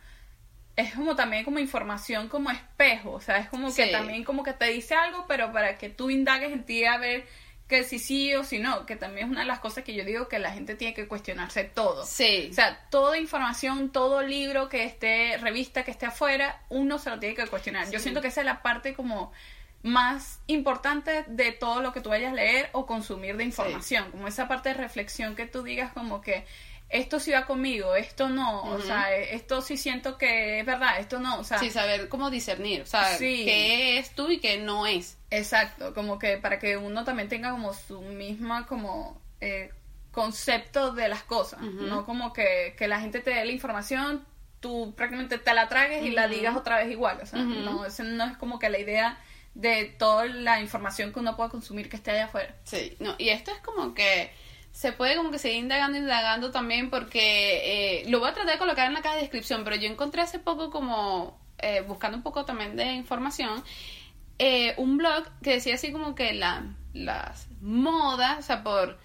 es 0.78 0.94
como 0.94 1.16
también 1.16 1.44
como 1.44 1.60
información 1.60 2.30
como 2.30 2.52
espejo, 2.52 3.14
o 3.14 3.20
sea, 3.20 3.38
es 3.38 3.50
como 3.50 3.74
que 3.74 3.88
también 3.88 4.24
como 4.24 4.44
que 4.44 4.54
te 4.54 4.66
dice 4.66 4.94
algo, 4.96 5.26
pero 5.28 5.52
para 5.52 5.78
que 5.78 5.90
tú 5.90 6.12
indagues 6.12 6.54
en 6.54 6.64
ti 6.64 6.86
a 6.86 6.98
ver 6.98 7.26
que 7.68 7.84
si 7.84 8.00
sí 8.00 8.34
o 8.36 8.44
si 8.44 8.60
no, 8.60 8.86
que 8.86 8.96
también 8.96 9.26
es 9.26 9.32
una 9.32 9.42
de 9.42 9.48
las 9.48 9.60
cosas 9.60 9.84
que 9.84 9.94
yo 9.94 10.06
digo 10.06 10.30
que 10.30 10.40
la 10.40 10.52
gente 10.52 10.76
tiene 10.76 10.94
que 10.94 11.08
cuestionarse 11.08 11.66
todo. 11.66 12.06
Sí. 12.06 12.48
O 12.52 12.54
sea, 12.54 12.80
toda 12.90 13.18
información, 13.18 13.92
todo 13.92 14.22
libro 14.22 14.70
que 14.70 14.86
esté, 14.86 15.38
revista 15.38 15.84
que 15.84 15.92
esté 15.92 16.06
afuera, 16.06 16.62
uno 16.70 17.00
se 17.00 17.10
lo 17.10 17.20
tiene 17.20 17.36
que 17.36 17.46
cuestionar. 17.48 17.90
Yo 17.90 18.00
siento 18.00 18.22
que 18.22 18.30
esa 18.30 18.42
es 18.42 18.46
la 18.46 18.62
parte 18.62 18.94
como 18.94 19.34
más 19.84 20.40
importante 20.48 21.26
de 21.28 21.52
todo 21.52 21.82
lo 21.82 21.92
que 21.92 22.02
tú 22.02 22.10
vayas 22.10 22.32
a 22.32 22.36
leer 22.36 22.70
o 22.72 22.86
consumir 22.86 23.36
de 23.36 23.44
información, 23.44 24.12
como 24.12 24.28
esa 24.28 24.48
parte 24.48 24.70
de 24.70 24.76
reflexión 24.76 25.36
que 25.36 25.46
tú 25.46 25.64
digas 25.64 25.92
como 25.92 26.22
que 26.22 26.46
esto 26.90 27.20
sí 27.20 27.32
va 27.32 27.46
conmigo, 27.46 27.96
esto 27.96 28.30
no, 28.30 28.64
o 28.64 28.80
sea, 28.82 29.14
esto 29.16 29.62
sí 29.62 29.76
siento 29.78 30.18
que 30.18 30.60
es 30.62 30.66
verdad, 30.66 31.00
esto 31.00 31.20
no, 31.20 31.40
o 31.40 31.44
sea, 31.44 31.60
Sí, 31.60 31.70
saber 31.70 32.08
cómo 32.08 32.30
discernir, 32.30 32.82
o 32.82 32.86
sea, 32.86 33.18
Sí. 33.18 33.44
qué 33.46 34.00
es 34.00 34.12
tú 34.16 34.30
y 34.30 34.40
qué 34.40 34.58
no 34.58 34.88
es. 34.88 35.18
Exacto, 35.30 35.94
como 35.94 36.18
que 36.18 36.38
para 36.38 36.60
que 36.60 36.78
uno 36.78 37.04
también 37.04 37.28
tenga 37.28 37.52
como 37.52 37.74
su 37.74 38.02
misma 38.02 38.66
como 38.68 39.22
eh, 39.42 39.72
concepto 40.12 40.94
de 40.94 41.10
las 41.10 41.24
cosas, 41.24 41.62
no 41.62 42.06
como 42.06 42.34
que, 42.34 42.76
que 42.78 42.88
la 42.88 43.00
gente 43.00 43.20
te 43.20 43.32
dé 43.32 43.46
la 43.46 43.52
información, 43.52 44.26
tú 44.60 44.94
prácticamente 44.96 45.38
te 45.38 45.54
la 45.54 45.68
tragues 45.68 46.04
y 46.04 46.12
la 46.12 46.28
digas 46.28 46.56
otra 46.56 46.78
vez 46.78 46.90
igual, 46.90 47.20
o 47.22 47.26
sea, 47.26 47.40
no, 47.40 47.86
esa 47.86 48.04
no 48.04 48.24
es 48.26 48.38
como 48.38 48.58
que 48.60 48.70
la 48.70 48.80
idea 48.80 49.20
de 49.54 49.86
toda 49.86 50.26
la 50.26 50.62
información 50.62 51.12
que 51.12 51.20
uno 51.20 51.36
pueda 51.36 51.50
consumir 51.50 51.90
que 51.90 51.98
esté 51.98 52.12
allá 52.12 52.26
afuera. 52.26 52.56
Sí, 52.64 52.96
no, 53.00 53.16
y 53.18 53.30
esto 53.30 53.52
es 53.52 53.60
como 53.60 53.94
que 53.94 54.32
se 54.78 54.92
puede 54.92 55.16
como 55.16 55.32
que 55.32 55.40
seguir 55.40 55.58
indagando, 55.58 55.98
indagando 55.98 56.52
también 56.52 56.92
porque 56.92 58.02
eh, 58.04 58.10
lo 58.10 58.20
voy 58.20 58.30
a 58.30 58.36
tratar 58.36 58.54
de 58.54 58.60
colocar 58.60 58.86
en 58.86 58.94
la 58.94 59.02
caja 59.02 59.16
de 59.16 59.22
descripción, 59.22 59.64
pero 59.64 59.76
yo 59.76 59.90
encontré 59.90 60.22
hace 60.22 60.38
poco 60.38 60.70
como, 60.70 61.36
eh, 61.58 61.82
buscando 61.82 62.16
un 62.16 62.22
poco 62.22 62.46
también 62.46 62.76
de 62.76 62.94
información, 62.94 63.64
eh, 64.38 64.76
un 64.78 64.98
blog 64.98 65.24
que 65.42 65.54
decía 65.54 65.74
así 65.74 65.92
como 65.92 66.14
que 66.14 66.32
la, 66.34 66.76
las 66.94 67.48
modas, 67.60 68.38
o 68.38 68.42
sea, 68.44 68.64
por, 68.64 69.00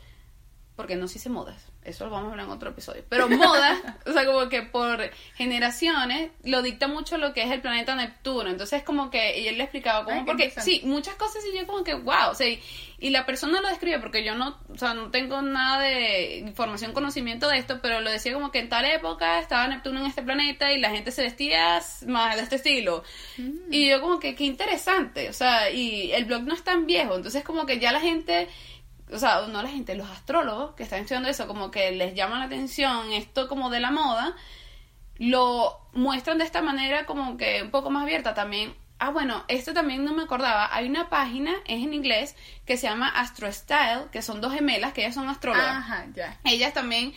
porque 0.77 0.97
no 0.97 1.09
se 1.09 1.15
dice 1.15 1.31
modas, 1.31 1.72
eso 1.85 2.05
lo 2.05 2.11
vamos 2.11 2.29
a 2.29 2.31
hablar 2.33 2.47
en 2.47 2.53
otro 2.53 2.71
episodio, 2.71 3.05
pero 3.09 3.29
modas, 3.29 3.79
o 4.07 4.13
sea, 4.13 4.25
como 4.27 4.49
que 4.49 4.63
por 4.63 5.11
generaciones 5.35 6.31
lo 6.45 6.63
dicta 6.63 6.89
mucho 6.89 7.19
lo 7.19 7.33
que 7.33 7.43
es 7.43 7.51
el 7.51 7.61
planeta 7.61 7.95
Neptuno, 7.95 8.49
entonces 8.51 8.83
como 8.83 9.11
que, 9.11 9.41
y 9.41 9.49
él 9.49 9.59
le 9.59 9.65
explicaba 9.65 10.05
cómo, 10.05 10.21
Ay, 10.21 10.27
porque 10.27 10.51
sí, 10.51 10.83
muchas 10.85 11.15
cosas 11.17 11.43
y 11.53 11.59
yo 11.59 11.67
como 11.67 11.85
que, 11.85 11.95
wow, 11.95 12.31
o 12.31 12.35
sea, 12.35 12.49
y, 12.49 12.63
y 13.03 13.11
la 13.11 13.27
persona 13.27 13.61
lo 13.61 13.69
describe 13.69 13.99
porque 13.99 14.23
yo 14.25 14.37
no, 14.37 14.61
o 14.73 14.79
sea, 14.79 14.95
no 14.95 15.11
tengo 15.11 15.43
nada 15.43 15.83
de 15.83 16.39
información, 16.39 16.93
conocimiento 16.93 17.49
de 17.49 17.59
esto, 17.59 17.81
pero 17.83 18.01
lo 18.01 18.11
decía 18.11 18.33
como 18.33 18.53
que 18.53 18.61
en 18.61 18.69
tal 18.69 18.85
época 18.85 19.41
estaba 19.41 19.67
Neptuno 19.67 19.99
en 19.99 20.07
este 20.07 20.23
planeta 20.23 20.73
y 20.73 20.79
la 20.79 20.91
gente 20.91 21.11
se 21.11 21.23
vestía 21.23 21.81
más 22.07 22.37
de 22.37 22.43
este 22.43 22.57
estilo. 22.57 23.03
Y 23.71 23.89
yo 23.89 24.01
como 24.01 24.21
que, 24.21 24.37
qué 24.37 24.45
interesante, 24.45 25.29
o 25.29 25.33
sea, 25.33 25.69
y 25.71 26.13
el 26.13 26.27
blog 26.27 26.43
no 26.43 26.55
es 26.55 26.63
tan 26.63 26.87
viejo, 26.87 27.17
entonces 27.17 27.43
como 27.43 27.67
que 27.67 27.81
ya 27.81 27.91
la 27.91 27.99
gente, 27.99 28.49
o 29.13 29.19
sea, 29.19 29.47
no 29.49 29.63
la 29.63 29.69
gente, 29.69 29.95
los 29.95 30.11
astrólogos 30.11 30.75
que 30.75 30.83
están 30.83 31.01
estudiando 31.01 31.29
eso, 31.29 31.47
como 31.47 31.71
que 31.71 31.93
les 31.93 32.15
llama 32.15 32.39
la 32.39 32.47
atención 32.47 33.13
esto 33.13 33.49
como 33.49 33.71
de 33.71 33.81
la 33.81 33.91
moda, 33.91 34.35
lo 35.19 35.79
muestran 35.93 36.39
de 36.39 36.45
esta 36.45 36.63
manera 36.63 37.07
como 37.07 37.37
que 37.37 37.63
un 37.63 37.71
poco 37.71 37.91
más 37.91 38.03
abierta 38.03 38.35
también. 38.35 38.75
Ah, 38.99 39.11
bueno, 39.11 39.45
esto 39.49 39.75
también 39.75 40.05
no 40.05 40.13
me 40.13 40.23
acordaba. 40.23 40.75
Hay 40.75 40.89
una 40.89 41.09
página, 41.09 41.53
es 41.67 41.83
en 41.83 41.93
inglés, 41.93 42.37
que 42.65 42.77
se 42.77 42.87
llama 42.87 43.09
Astro 43.09 43.51
Style, 43.53 44.07
que 44.13 44.23
son 44.23 44.41
dos 44.41 44.53
gemelas, 44.53 44.93
que 44.93 45.03
ellas 45.03 45.15
son 45.15 45.29
astrólogas. 45.29 45.77
Ajá, 45.77 46.07
ya. 46.15 46.39
Ellas 46.45 46.73
también, 46.73 47.13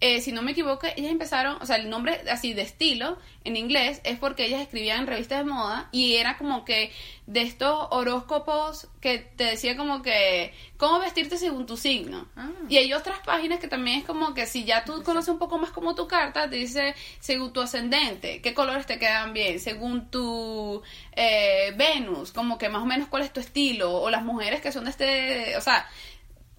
eh, 0.00 0.20
si 0.20 0.32
no 0.32 0.42
me 0.42 0.52
equivoco, 0.52 0.86
ellas 0.94 1.10
empezaron, 1.10 1.56
o 1.62 1.66
sea, 1.66 1.76
el 1.76 1.88
nombre 1.88 2.20
así 2.30 2.52
de 2.52 2.62
estilo 2.62 3.16
en 3.44 3.56
inglés 3.56 4.00
es 4.04 4.18
porque 4.18 4.44
ellas 4.44 4.60
escribían 4.60 5.00
en 5.00 5.06
revistas 5.06 5.38
de 5.38 5.50
moda 5.50 5.88
y 5.90 6.16
era 6.16 6.36
como 6.36 6.66
que 6.66 6.92
de 7.26 7.42
estos 7.42 7.88
horóscopos 7.90 8.88
que 9.00 9.18
te 9.18 9.44
decía 9.44 9.76
como 9.76 10.02
que 10.02 10.52
cómo 10.76 10.98
vestirte 10.98 11.38
según 11.38 11.64
tu 11.64 11.78
signo. 11.78 12.28
Ah. 12.36 12.50
Y 12.68 12.76
hay 12.76 12.92
otras 12.92 13.20
páginas 13.20 13.58
que 13.58 13.68
también 13.68 14.00
es 14.00 14.04
como 14.04 14.34
que 14.34 14.44
si 14.44 14.64
ya 14.64 14.84
tú 14.84 15.02
conoces 15.02 15.30
un 15.30 15.38
poco 15.38 15.56
más 15.56 15.70
como 15.70 15.94
tu 15.94 16.06
carta, 16.06 16.50
te 16.50 16.56
dice 16.56 16.94
según 17.20 17.54
tu 17.54 17.62
ascendente, 17.62 18.42
qué 18.42 18.52
colores 18.52 18.84
te 18.84 18.98
quedan 18.98 19.32
bien, 19.32 19.58
según 19.60 20.10
tu 20.10 20.82
eh, 21.12 21.72
Venus, 21.76 22.32
como 22.32 22.58
que 22.58 22.68
más 22.68 22.82
o 22.82 22.86
menos 22.86 23.08
cuál 23.08 23.22
es 23.22 23.32
tu 23.32 23.40
estilo, 23.40 23.94
o 23.94 24.10
las 24.10 24.22
mujeres 24.22 24.60
que 24.60 24.72
son 24.72 24.84
de 24.84 24.90
este, 24.90 25.56
o 25.56 25.60
sea, 25.62 25.88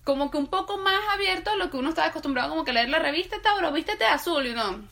como 0.08 0.32
que 0.32 0.38
un 0.38 0.48
poco 0.48 0.78
más 0.78 1.02
abierto 1.14 1.52
a 1.52 1.58
lo 1.58 1.70
que 1.70 1.76
uno 1.76 1.90
estaba 1.90 2.08
acostumbrado 2.08 2.50
como 2.52 2.64
que 2.64 2.72
leer 2.72 2.88
la 2.88 3.00
revista 3.00 3.42
Tauro, 3.42 3.74
vístete 3.74 4.06
de 4.06 4.10
azul 4.10 4.48
y 4.48 4.54
no. 4.54 4.88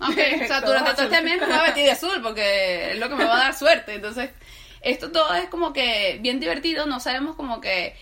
Ok, 0.00 0.16
o 0.40 0.46
sea, 0.46 0.60
durante 0.60 0.92
todo 0.92 1.02
este 1.02 1.20
mes 1.20 1.40
me 1.40 1.46
voy 1.46 1.56
a 1.56 1.62
vestir 1.62 1.82
de 1.82 1.90
azul 1.90 2.20
porque 2.22 2.92
es 2.92 2.98
lo 3.00 3.08
que 3.08 3.16
me 3.16 3.24
va 3.24 3.34
a 3.34 3.44
dar 3.44 3.54
suerte. 3.54 3.96
Entonces, 3.96 4.30
esto 4.80 5.10
todo 5.10 5.34
es 5.34 5.48
como 5.48 5.72
que 5.72 6.18
bien 6.20 6.38
divertido, 6.38 6.86
no 6.86 7.00
sabemos 7.00 7.34
como 7.34 7.60
que 7.60 7.96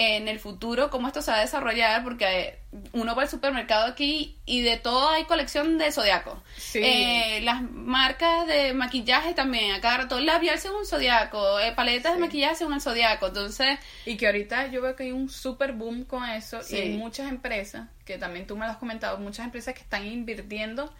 en 0.00 0.28
el 0.28 0.38
futuro 0.38 0.90
cómo 0.90 1.08
esto 1.08 1.22
se 1.22 1.32
va 1.32 1.38
a 1.38 1.40
desarrollar 1.40 2.04
porque 2.04 2.60
uno 2.92 3.16
va 3.16 3.22
al 3.22 3.28
supermercado 3.28 3.86
aquí 3.86 4.36
y 4.46 4.62
de 4.62 4.76
todo 4.76 5.10
hay 5.10 5.24
colección 5.24 5.76
de 5.76 5.90
zodiaco. 5.90 6.40
Sí. 6.56 6.78
Eh, 6.82 7.40
las 7.42 7.62
marcas 7.62 8.46
de 8.46 8.74
maquillaje 8.74 9.34
también, 9.34 9.72
a 9.74 9.80
cada 9.80 9.98
rato 9.98 10.20
labial 10.20 10.58
según 10.60 10.86
zodiaco, 10.86 11.58
eh, 11.58 11.72
paletas 11.72 12.14
de 12.14 12.20
maquillaje 12.20 12.54
según 12.54 12.74
el 12.74 12.80
zodiaco. 12.80 13.26
Entonces, 13.26 13.78
Y 14.06 14.16
que 14.16 14.26
ahorita 14.26 14.68
yo 14.68 14.80
veo 14.82 14.94
que 14.94 15.02
hay 15.04 15.12
un 15.12 15.28
super 15.28 15.72
boom 15.72 16.04
con 16.04 16.24
eso 16.28 16.62
Sí. 16.62 16.76
y 16.76 16.78
hay 16.80 16.88
muchas 16.96 17.28
empresas, 17.28 17.88
que 18.04 18.18
también 18.18 18.46
tú 18.46 18.56
me 18.56 18.66
lo 18.66 18.70
has 18.72 18.78
comentado, 18.78 19.18
muchas 19.18 19.44
empresas 19.46 19.74
que 19.74 19.80
están 19.80 20.06
invirtiendo 20.06 20.92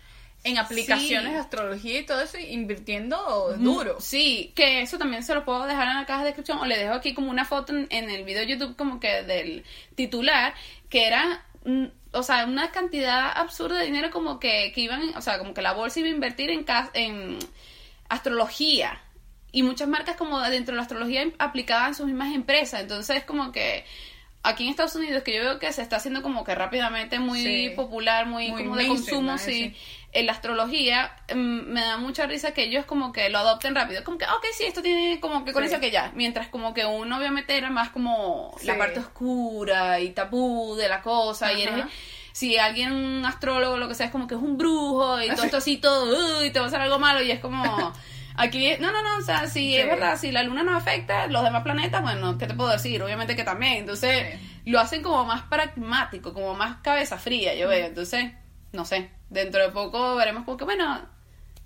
en 0.48 0.58
aplicaciones 0.58 1.26
Sí. 1.28 1.32
de 1.34 1.38
astrología 1.38 2.00
y 2.00 2.06
todo 2.06 2.20
eso, 2.20 2.38
invirtiendo 2.38 3.54
duro. 3.58 4.00
Sí, 4.00 4.52
que 4.54 4.82
eso 4.82 4.98
también 4.98 5.22
se 5.22 5.34
lo 5.34 5.44
puedo 5.44 5.66
dejar 5.66 5.88
en 5.88 5.94
la 5.96 6.06
caja 6.06 6.20
de 6.20 6.26
descripción 6.26 6.58
o 6.58 6.64
le 6.66 6.76
dejo 6.78 6.94
aquí 6.94 7.14
como 7.14 7.30
una 7.30 7.44
foto 7.44 7.72
en, 7.72 7.86
en 7.90 8.10
el 8.10 8.24
video 8.24 8.40
de 8.42 8.48
YouTube 8.48 8.76
como 8.76 9.00
que 9.00 9.22
del 9.22 9.64
titular, 9.94 10.54
que 10.88 11.06
era, 11.06 11.44
o 12.12 12.22
sea, 12.22 12.44
una 12.46 12.70
cantidad 12.70 13.30
absurda 13.36 13.78
de 13.78 13.84
dinero 13.86 14.10
como 14.10 14.38
que, 14.40 14.72
que 14.74 14.80
iban, 14.82 15.14
o 15.16 15.20
sea, 15.20 15.38
como 15.38 15.54
que 15.54 15.62
la 15.62 15.72
bolsa 15.72 16.00
iba 16.00 16.08
a 16.08 16.12
invertir 16.12 16.50
en, 16.50 16.64
cas- 16.64 16.90
en 16.94 17.38
astrología. 18.08 19.00
Y 19.50 19.62
muchas 19.62 19.88
marcas 19.88 20.16
como 20.16 20.40
dentro 20.40 20.72
de 20.72 20.76
la 20.76 20.82
astrología 20.82 21.24
aplicaban 21.38 21.94
sus 21.94 22.06
mismas 22.06 22.34
empresas. 22.34 22.80
Entonces 22.82 23.24
como 23.24 23.50
que 23.50 23.84
aquí 24.42 24.64
en 24.64 24.70
Estados 24.70 24.94
Unidos 24.94 25.22
que 25.22 25.34
yo 25.34 25.40
veo 25.42 25.58
que 25.58 25.72
se 25.72 25.82
está 25.82 25.96
haciendo 25.96 26.22
como 26.22 26.44
que 26.44 26.54
rápidamente 26.54 27.18
muy 27.18 27.42
Sí. 27.42 27.72
popular, 27.74 28.26
muy, 28.26 28.48
Muy 28.50 28.62
como 28.64 28.76
de 28.76 28.86
consumo, 28.86 29.38
sí. 29.38 29.74
En 30.18 30.26
la 30.26 30.32
astrología 30.32 31.12
mm, 31.34 31.36
me 31.72 31.80
da 31.80 31.96
mucha 31.98 32.26
risa 32.26 32.52
que 32.52 32.64
ellos 32.64 32.84
como 32.86 33.12
que 33.12 33.28
lo 33.30 33.38
adopten 33.38 33.74
rápido. 33.74 34.02
Como 34.04 34.18
que, 34.18 34.24
ok, 34.24 34.44
sí, 34.56 34.64
esto 34.64 34.82
tiene 34.82 35.20
como 35.20 35.44
que 35.44 35.52
con 35.52 35.62
Sí. 35.62 35.68
eso 35.70 35.80
que 35.80 35.90
ya. 35.90 36.10
Mientras 36.14 36.48
como 36.48 36.74
que 36.74 36.84
uno 36.84 37.18
obviamente 37.18 37.56
era 37.56 37.70
más 37.70 37.90
como 37.90 38.56
la 38.64 38.76
parte 38.78 39.00
oscura 39.00 40.00
y 40.00 40.10
tabú 40.10 40.74
de 40.76 40.88
la 40.88 41.02
cosa. 41.02 41.52
Y 41.52 41.62
eres, 41.62 41.84
si 42.32 42.56
alguien, 42.58 42.92
un 42.92 43.24
astrólogo, 43.24 43.76
lo 43.76 43.88
que 43.88 43.94
sea, 43.94 44.06
es 44.06 44.12
como 44.12 44.26
que 44.26 44.34
es 44.34 44.40
un 44.40 44.56
brujo 44.58 45.20
y 45.22 45.28
todo 45.30 45.44
esto 45.44 45.56
así, 45.58 45.76
todo, 45.78 46.40
uy, 46.40 46.50
te 46.50 46.58
va 46.58 46.66
a 46.66 46.68
hacer 46.68 46.80
algo 46.80 46.98
malo. 46.98 47.22
Y 47.22 47.30
es 47.30 47.40
como... 47.40 47.92
Aquí, 48.40 48.70
no, 48.78 48.92
no, 48.92 49.02
no, 49.02 49.18
o 49.18 49.22
sea, 49.22 49.48
si 49.48 49.72
Sí. 49.72 49.76
es 49.76 49.86
verdad, 49.88 50.16
si 50.16 50.30
la 50.30 50.44
luna 50.44 50.62
no 50.62 50.76
afecta, 50.76 51.26
los 51.26 51.42
demás 51.42 51.64
planetas, 51.64 52.02
bueno, 52.02 52.38
¿qué 52.38 52.46
te 52.46 52.54
puedo 52.54 52.70
decir? 52.70 53.02
Obviamente 53.02 53.34
que 53.34 53.42
también. 53.42 53.78
Entonces, 53.78 54.38
lo 54.64 54.78
hacen 54.78 55.02
como 55.02 55.24
más 55.24 55.42
pragmático, 55.42 56.32
como 56.32 56.54
más 56.54 56.76
cabeza 56.76 57.18
fría, 57.18 57.56
yo 57.56 57.66
veo. 57.68 57.86
Entonces, 57.86 58.30
no 58.72 58.84
sé, 58.84 59.10
dentro 59.30 59.62
de 59.62 59.70
poco 59.70 60.14
veremos 60.16 60.44
como 60.44 60.56
que, 60.56 60.64
bueno, 60.64 61.00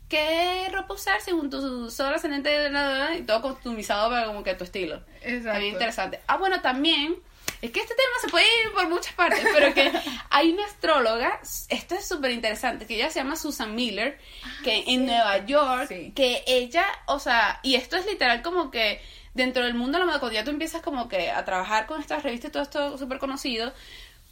¿qué 0.09 0.69
ropa 0.73 0.95
usar 0.95 1.21
según 1.21 1.51
tu 1.51 1.91
sol 1.91 2.15
ascendente 2.15 2.71
y 3.19 3.23
todo 3.23 3.43
customizado 3.43 4.11
para 4.11 4.27
como 4.27 4.43
que 4.43 4.55
tu 4.55 4.65
estilo? 4.65 5.03
Exacto. 5.23 5.59
Muy 5.61 5.69
interesante. 5.69 6.21
Ah, 6.27 6.37
bueno, 6.37 6.61
también 6.61 7.17
es 7.61 7.71
que 7.71 7.81
este 7.81 7.95
tema 7.95 8.11
se 8.21 8.29
puede 8.29 8.45
ir 8.45 8.73
por 8.73 8.89
muchas 8.89 9.15
partes, 9.15 9.47
pero 9.55 9.73
que 9.73 9.91
hay 10.31 10.51
una 10.53 10.65
astróloga, 10.65 11.41
esto 11.69 11.95
es 11.95 12.07
súper 12.07 12.31
interesante, 12.33 12.87
que 12.87 12.97
ella 12.97 13.11
se 13.11 13.21
llama 13.21 13.37
Susan 13.37 13.75
Miller, 13.75 14.19
que 14.65 14.85
en 14.89 15.07
Nueva 15.07 15.39
York, 15.47 15.87
Sí. 15.89 16.13
que 16.15 16.43
ella, 16.47 16.85
o 17.07 17.19
sea, 17.19 17.61
y 17.63 17.77
esto 17.77 17.97
es 17.97 18.07
literal 18.07 18.43
como 18.43 18.71
que 18.71 19.01
dentro 19.35 19.65
del 19.65 19.75
mundo 19.75 19.97
de 19.97 20.01
la 20.01 20.07
moda, 20.07 20.21
cuando 20.21 20.35
ya 20.35 20.45
tú 20.45 20.51
empiezas 20.51 20.83
como 20.83 21.09
que 21.09 21.31
a 21.31 21.45
trabajar 21.45 21.87
con 21.87 22.01
estas 22.01 22.23
revistas 22.23 22.51
y 22.51 22.53
todo 22.53 22.63
esto 22.65 22.99
súper 22.99 23.19
conocido, 23.19 23.73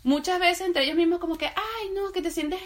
muchas 0.03 0.41
veces 0.41 0.67
entre 0.67 0.85
ellos 0.85 0.97
mismos 0.97 1.19
como 1.19 1.37
que, 1.37 1.47
ay, 1.47 1.91
no, 1.95 2.13
que 2.13 2.23
te 2.23 2.31
sientes 2.31 2.61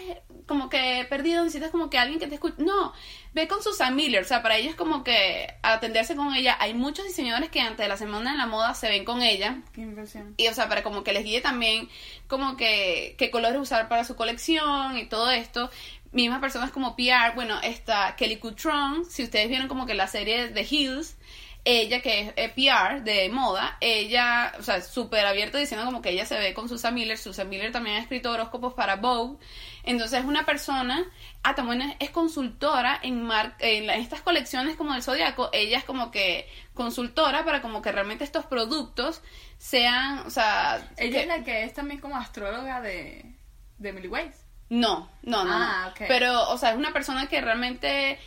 como 0.45 0.69
que 0.69 1.05
perdido, 1.09 1.43
necesitas 1.43 1.71
como 1.71 1.89
que 1.89 1.97
alguien 1.97 2.19
que 2.19 2.27
te 2.27 2.35
escuche. 2.35 2.55
No, 2.59 2.93
ve 3.33 3.47
con 3.47 3.61
Susan 3.61 3.95
Miller, 3.95 4.23
o 4.23 4.27
sea, 4.27 4.41
para 4.41 4.57
ellos 4.57 4.75
como 4.75 5.03
que 5.03 5.55
atenderse 5.63 6.15
con 6.15 6.33
ella. 6.33 6.57
Hay 6.59 6.73
muchos 6.73 7.05
diseñadores 7.05 7.49
que 7.49 7.61
antes 7.61 7.79
de 7.79 7.87
la 7.87 7.97
semana 7.97 8.31
de 8.31 8.37
la 8.37 8.45
moda 8.45 8.73
se 8.73 8.89
ven 8.89 9.05
con 9.05 9.21
ella. 9.21 9.61
Qué 9.73 9.81
impresión. 9.81 10.33
Y, 10.37 10.47
o 10.47 10.53
sea, 10.53 10.69
para 10.69 10.83
como 10.83 11.03
que 11.03 11.13
les 11.13 11.23
guíe 11.23 11.41
también 11.41 11.89
como 12.27 12.57
que 12.57 13.15
qué 13.17 13.31
colores 13.31 13.59
usar 13.59 13.89
para 13.89 14.03
su 14.03 14.15
colección 14.15 14.97
y 14.97 15.05
todo 15.05 15.31
esto. 15.31 15.69
Mismas 16.11 16.39
personas 16.39 16.71
como 16.71 16.95
PR, 16.95 17.35
bueno, 17.35 17.59
está 17.61 18.15
Kelly 18.15 18.37
Coutron, 18.37 19.03
si 19.03 19.23
ustedes 19.23 19.49
vieron 19.49 19.67
como 19.67 19.85
que 19.85 19.95
la 19.95 20.07
serie 20.07 20.47
The 20.47 20.65
Hills, 20.69 21.17
ella 21.65 21.99
que 22.01 22.21
es 22.21 22.33
eh, 22.35 22.49
PR 22.49 23.01
de 23.01 23.27
moda, 23.29 23.77
ella, 23.81 24.53
o 24.59 24.63
sea, 24.63 24.81
súper 24.81 25.25
abierta 25.25 25.57
diciendo 25.57 25.85
como 25.85 26.01
que 26.01 26.11
ella 26.11 26.25
se 26.25 26.37
ve 26.37 26.53
con 26.53 26.69
Susan 26.69 26.93
Miller, 26.93 27.17
Susan 27.17 27.49
Miller 27.49 27.71
también 27.71 27.97
ha 27.97 27.99
escrito 27.99 28.31
horóscopos 28.31 28.73
para 28.75 28.97
Vogue, 28.97 29.37
entonces 29.83 30.19
es 30.19 30.25
una 30.25 30.45
persona, 30.45 31.03
ah, 31.43 31.55
también 31.55 31.95
es, 31.99 32.09
consultora 32.11 32.99
en, 33.01 33.23
mar, 33.23 33.55
en, 33.59 33.89
estas 33.89 34.21
colecciones 34.21 34.75
como 34.75 34.93
del 34.93 35.03
Zodiaco, 35.03 35.49
ella 35.53 35.79
es 35.79 35.83
como 35.83 36.11
que 36.11 36.47
consultora 36.73 37.43
para 37.43 37.61
como 37.61 37.81
que 37.81 37.91
realmente 37.91 38.23
estos 38.23 38.45
productos 38.45 39.21
sean, 39.57 40.19
o 40.19 40.29
sea... 40.29 40.87
Ella 40.97 41.11
que- 41.11 41.21
es 41.21 41.27
la 41.27 41.43
que 41.43 41.63
es 41.63 41.73
también 41.73 41.99
como 41.99 42.15
astróloga 42.15 42.79
de, 42.81 43.25
de 43.79 43.89
Emily 43.89 44.07
Weiss. 44.07 44.45
No, 44.69 45.09
no, 45.21 45.43
no. 45.43 45.53
Ah, 45.53 45.83
no. 45.85 45.91
ok. 45.91 46.01
Pero, 46.07 46.49
o 46.49 46.57
sea, 46.57 46.71
es 46.71 46.77
una 46.77 46.91
persona 46.91 47.27
que 47.27 47.39
realmente, 47.41 48.19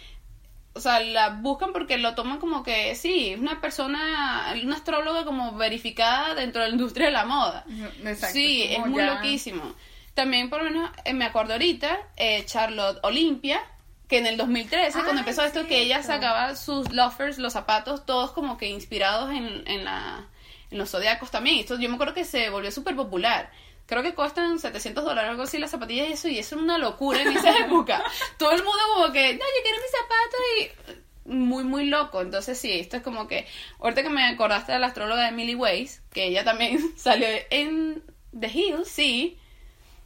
o 0.78 0.80
sea, 0.80 1.00
la 1.00 1.28
buscan 1.30 1.72
porque 1.72 1.98
lo 1.98 2.14
toman 2.14 2.38
como 2.38 2.62
que, 2.62 2.94
sí, 2.94 3.30
es 3.30 3.38
una 3.38 3.60
persona, 3.60 4.54
una 4.62 4.76
astróloga 4.76 5.24
como 5.24 5.52
verificada 5.56 6.34
dentro 6.34 6.62
de 6.62 6.68
la 6.68 6.72
industria 6.74 7.06
de 7.06 7.12
la 7.12 7.24
moda. 7.24 7.64
Exacto, 8.04 8.32
sí, 8.32 8.62
es 8.70 8.86
muy 8.86 9.00
ya- 9.02 9.14
loquísimo. 9.14 9.74
También, 10.14 10.50
por 10.50 10.62
lo 10.62 10.70
menos, 10.70 10.90
eh, 11.04 11.12
me 11.12 11.24
acuerdo 11.26 11.52
ahorita, 11.52 11.96
eh, 12.16 12.44
Charlotte 12.46 12.98
Olympia, 13.02 13.60
que 14.08 14.18
en 14.18 14.26
el 14.26 14.36
2013, 14.36 14.98
Ah, 14.98 15.02
cuando 15.04 15.20
empezó 15.20 15.42
esto, 15.44 15.66
que 15.66 15.80
ella 15.82 16.02
sacaba 16.02 16.56
sus 16.56 16.90
loafers, 16.92 17.38
los 17.38 17.52
zapatos, 17.52 18.06
todos 18.06 18.30
como 18.32 18.56
que 18.56 18.68
inspirados 18.68 19.30
en, 19.30 19.62
en, 19.68 19.84
la, 19.84 20.26
en 20.70 20.78
los 20.78 20.90
zodiacos 20.90 21.30
también. 21.30 21.58
Esto 21.58 21.78
yo 21.78 21.88
me 21.88 21.94
acuerdo 21.96 22.14
que 22.14 22.24
se 22.24 22.48
volvió 22.50 22.70
súper 22.72 22.96
popular. 22.96 23.50
Creo 23.88 24.02
que 24.02 24.14
cuestan 24.14 24.58
700 24.58 25.02
dólares, 25.02 25.30
algo 25.30 25.44
así, 25.44 25.56
las 25.56 25.70
zapatillas 25.70 26.10
y 26.10 26.12
eso, 26.12 26.28
y 26.28 26.38
eso 26.38 26.56
era 26.56 26.64
una 26.64 26.76
locura 26.76 27.22
en 27.22 27.28
esa 27.28 27.56
época. 27.56 28.04
Todo 28.36 28.52
el 28.52 28.62
mundo 28.62 28.78
como 28.94 29.12
que, 29.12 29.32
no, 29.32 29.38
yo 29.38 29.62
quiero 29.62 29.78
mis 29.80 29.90
zapatos 29.90 31.00
y 31.24 31.34
muy, 31.34 31.64
muy 31.64 31.86
loco. 31.86 32.20
Entonces 32.20 32.58
sí, 32.58 32.70
esto 32.70 32.98
es 32.98 33.02
como 33.02 33.26
que, 33.26 33.46
ahorita 33.80 34.02
que 34.02 34.10
me 34.10 34.26
acordaste 34.26 34.72
de 34.72 34.78
la 34.78 34.88
astróloga 34.88 35.30
Emily 35.30 35.54
Weiss, 35.54 36.02
que 36.12 36.26
ella 36.26 36.44
también 36.44 36.78
salió 36.98 37.28
en 37.48 38.02
The 38.38 38.48
Hills, 38.48 38.88
sí. 38.88 39.38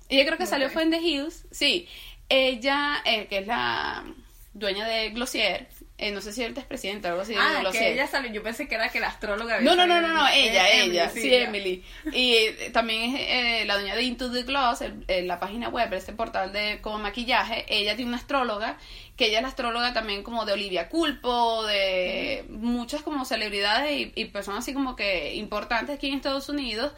Ella 0.08 0.26
creo 0.26 0.38
que 0.38 0.46
salió 0.46 0.70
fue 0.70 0.84
en 0.84 0.92
The 0.92 1.00
Hills, 1.00 1.44
sí. 1.50 1.88
Ella, 2.28 3.02
eh, 3.04 3.26
que 3.26 3.38
es 3.38 3.48
la 3.48 4.04
dueña 4.62 4.86
de 4.86 5.10
Glossier, 5.10 5.68
eh, 5.98 6.10
no 6.10 6.20
sé 6.20 6.32
si 6.32 6.42
ahorita 6.42 6.60
es 6.62 6.66
presidenta 6.66 7.08
o 7.08 7.10
algo 7.12 7.22
así 7.22 7.34
Ah, 7.38 7.62
que 7.70 7.92
ella 7.92 8.06
salió. 8.06 8.32
Yo 8.32 8.42
pensé 8.42 8.66
que 8.66 8.74
era 8.76 8.88
que 8.88 8.98
la 9.00 9.08
astróloga. 9.08 9.56
había 9.56 9.68
No, 9.70 9.76
no, 9.76 9.86
no, 9.86 10.00
no, 10.00 10.08
no, 10.08 10.28
ella, 10.28 10.68
en 10.70 10.90
ella, 10.90 11.04
Emily, 11.04 11.20
sí, 11.22 11.30
ya. 11.30 11.36
Emily. 11.44 11.84
Y 12.12 12.32
eh, 12.34 12.70
también 12.72 13.14
es 13.14 13.20
eh, 13.20 13.64
la 13.66 13.74
dueña 13.74 13.94
de 13.94 14.02
Into 14.02 14.32
the 14.32 14.42
Gloss, 14.42 14.80
el- 14.80 15.04
eh, 15.08 15.22
la 15.22 15.38
página 15.38 15.68
web, 15.68 15.92
este 15.92 16.12
portal 16.12 16.52
de 16.52 16.80
como 16.80 16.98
maquillaje. 16.98 17.66
Ella 17.68 17.94
tiene 17.94 18.08
una 18.10 18.18
astróloga, 18.18 18.78
que 19.16 19.26
ella 19.26 19.38
es 19.38 19.42
la 19.42 19.48
astróloga 19.48 19.92
también 19.92 20.22
como 20.22 20.44
de 20.46 20.54
Olivia 20.54 20.88
Culpo, 20.88 21.64
de 21.66 22.44
muchas 22.48 23.02
como 23.02 23.24
celebridades 23.24 23.92
y, 23.92 24.12
y 24.14 24.24
personas 24.26 24.60
así 24.64 24.72
como 24.72 24.96
que 24.96 25.34
importantes 25.34 25.94
aquí 25.96 26.08
en 26.08 26.14
Estados 26.14 26.48
Unidos. 26.48 26.92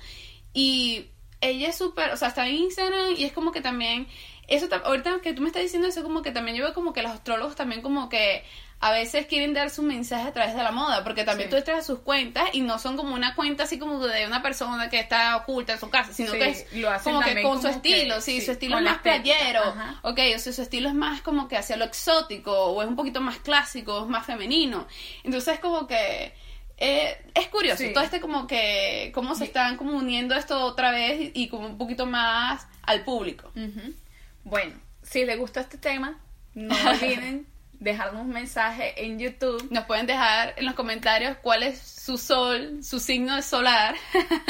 Y 0.52 1.06
ella 1.40 1.68
es 1.68 1.76
súper, 1.76 2.10
o 2.12 2.16
sea, 2.16 2.28
está 2.28 2.46
en 2.46 2.54
Instagram 2.54 3.14
y 3.18 3.24
es 3.24 3.32
como 3.32 3.52
que 3.52 3.60
también, 3.60 4.06
eso 4.48 4.68
ta- 4.68 4.82
ahorita 4.84 5.20
que 5.22 5.32
tú 5.32 5.42
me 5.42 5.48
estás 5.48 5.62
diciendo 5.62 5.88
eso, 5.88 6.02
como 6.02 6.22
que 6.22 6.30
también 6.32 6.56
yo 6.56 6.64
veo 6.64 6.74
como 6.74 6.92
que 6.92 7.02
los 7.02 7.12
astrólogos 7.12 7.56
también 7.56 7.82
como 7.82 8.08
que 8.08 8.44
a 8.80 8.90
veces 8.90 9.24
quieren 9.26 9.54
dar 9.54 9.70
su 9.70 9.82
mensaje 9.82 10.28
a 10.28 10.32
través 10.32 10.54
de 10.54 10.62
la 10.62 10.70
moda, 10.70 11.02
porque 11.04 11.24
también 11.24 11.48
Sí. 11.48 11.50
tú 11.52 11.56
entras 11.56 11.78
a 11.78 11.82
sus 11.82 12.00
cuentas 12.00 12.50
y 12.52 12.60
no 12.60 12.78
son 12.78 12.96
como 12.98 13.14
una 13.14 13.34
cuenta 13.34 13.62
así 13.62 13.78
como 13.78 13.98
de 14.06 14.26
una 14.26 14.42
persona 14.42 14.90
que 14.90 14.98
está 15.00 15.36
oculta 15.36 15.72
en 15.74 15.80
su 15.80 15.88
casa, 15.88 16.12
sino 16.12 16.32
Sí, 16.32 16.38
que 16.38 16.48
es 16.50 16.72
lo 16.74 16.90
hacen 16.90 17.14
como 17.14 17.24
que 17.24 17.42
con 17.42 17.56
su 17.62 17.68
que- 17.68 17.74
estilo, 17.74 18.20
sí, 18.20 18.40
sí, 18.40 18.46
su 18.46 18.52
estilo 18.52 18.76
es 18.76 18.84
más 18.84 18.98
playero, 18.98 19.60
ajá. 19.62 20.00
ok, 20.02 20.18
o 20.36 20.38
sea, 20.38 20.52
su 20.52 20.60
estilo 20.62 20.88
es 20.90 20.94
más 20.94 21.22
como 21.22 21.48
que 21.48 21.56
hacia 21.56 21.76
lo 21.76 21.84
exótico, 21.86 22.52
o 22.52 22.82
es 22.82 22.88
un 22.88 22.96
poquito 22.96 23.22
más 23.22 23.38
clásico, 23.38 24.02
es 24.02 24.08
más 24.08 24.26
femenino, 24.26 24.86
entonces 25.22 25.58
como 25.60 25.86
que... 25.86 26.34
eh, 26.76 27.16
es 27.34 27.46
curioso, 27.48 27.84
todo 27.94 28.02
este 28.04 28.20
como 28.20 28.46
que 28.48 29.12
cómo 29.14 29.34
se 29.36 29.44
están 29.44 29.76
como 29.78 29.96
uniendo 29.96 30.34
esto 30.34 30.60
otra 30.62 30.90
vez 30.90 31.20
y, 31.20 31.42
y 31.44 31.48
como 31.48 31.66
un 31.68 31.78
poquito 31.78 32.04
más 32.04 32.66
al 32.82 33.02
público. 33.04 33.50
Bueno, 34.44 34.74
si 35.02 35.24
les 35.24 35.38
gustó 35.38 35.60
este 35.60 35.78
tema, 35.78 36.18
no 36.54 36.74
olviden 36.90 37.46
dejarnos 37.80 38.22
un 38.22 38.30
mensaje 38.30 39.04
en 39.04 39.18
YouTube 39.18 39.66
Nos 39.70 39.84
pueden 39.84 40.06
dejar 40.06 40.54
en 40.56 40.64
los 40.64 40.74
comentarios 40.74 41.36
cuál 41.42 41.64
es 41.64 41.78
su 41.78 42.16
sol, 42.16 42.78
su 42.82 42.98
signo 43.00 43.42
solar, 43.42 43.94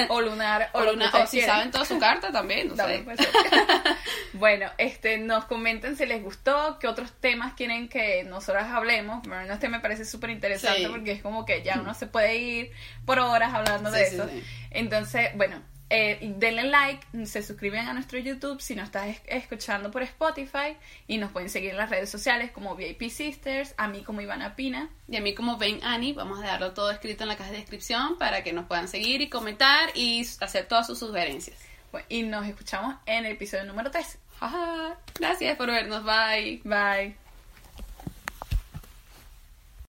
o 0.09 0.21
lunar 0.21 0.71
o, 0.73 0.79
o, 0.81 0.85
luna- 0.85 1.11
o 1.13 1.27
si 1.27 1.41
saben 1.41 1.71
toda 1.71 1.85
su 1.85 1.99
carta 1.99 2.31
también, 2.31 2.69
no 2.69 2.75
También 2.75 2.99
sé. 3.01 3.05
puede 3.05 3.17
ser. 3.19 3.29
bueno, 4.35 4.71
este, 4.79 5.19
nos 5.19 5.47
comenten 5.47 5.97
si 5.97 6.05
les 6.07 6.23
gustó, 6.23 6.79
qué 6.79 6.87
otros 6.87 7.13
temas 7.21 7.55
quieren 7.55 7.89
que 7.89 8.25
nosotras 8.25 8.71
hablemos. 8.71 9.27
Bueno, 9.27 9.53
este 9.55 9.69
me 9.69 9.81
parece 9.81 10.05
súper 10.05 10.31
interesante 10.31 10.81
Sí. 10.81 10.87
porque 10.89 11.13
es 11.13 11.23
como 11.23 11.45
que 11.45 11.63
ya 11.63 11.79
uno 11.81 11.95
se 11.95 12.07
puede 12.07 12.37
ir 12.37 12.71
por 13.07 13.19
horas 13.21 13.55
hablando 13.55 13.91
de 13.91 14.05
Sí, 14.07 14.15
eso. 14.17 14.29
Entonces, 14.71 15.31
bueno, 15.37 15.61
eh, 15.97 16.19
denle 16.39 16.65
like, 16.65 17.07
se 17.27 17.43
suscriben 17.43 17.87
a 17.87 17.93
nuestro 17.93 18.19
YouTube 18.19 18.61
si 18.61 18.75
nos 18.75 18.87
estás 18.87 19.07
es- 19.09 19.23
escuchando 19.27 19.91
por 19.91 20.03
Spotify 20.03 20.77
y 21.07 21.19
nos 21.19 21.31
pueden 21.31 21.49
seguir 21.51 21.71
en 21.71 21.77
las 21.77 21.89
redes 21.91 22.11
sociales 22.11 22.51
como 22.51 22.75
VIP 22.75 23.09
Sisters, 23.11 23.75
a 23.77 23.87
mí 23.89 24.03
como 24.03 24.21
Ivana 24.21 24.57
Pina. 24.57 24.89
Y 25.09 25.17
a 25.17 25.21
mí 25.21 25.35
como 25.35 25.57
ven 25.57 25.79
Ani, 25.85 26.13
vamos 26.13 26.39
a 26.39 26.43
dejarlo 26.43 26.73
todo 26.73 26.91
escrito 26.91 27.23
en 27.25 27.29
la 27.29 27.37
caja 27.37 27.51
de 27.53 27.59
descripción 27.59 28.19
para 28.19 28.43
que 28.43 28.53
nos 28.53 28.67
puedan 28.67 28.89
seguir 28.89 29.21
y 29.21 29.29
comentar 29.29 29.91
y 29.95 30.27
hacer 30.41 30.67
todas 30.67 30.87
sus 30.87 30.99
sugerencias. 30.99 31.57
Bueno, 31.93 32.07
y 32.09 32.23
nos 32.25 32.47
escuchamos 32.47 32.97
en 33.07 33.25
el 33.27 33.33
episodio 33.33 33.65
número 33.65 33.91
3. 33.91 34.19
Jaja. 34.41 34.99
Gracias 35.19 35.57
por 35.57 35.69
vernos, 35.69 36.03
bye. 36.05 36.61
Bye. 36.65 37.24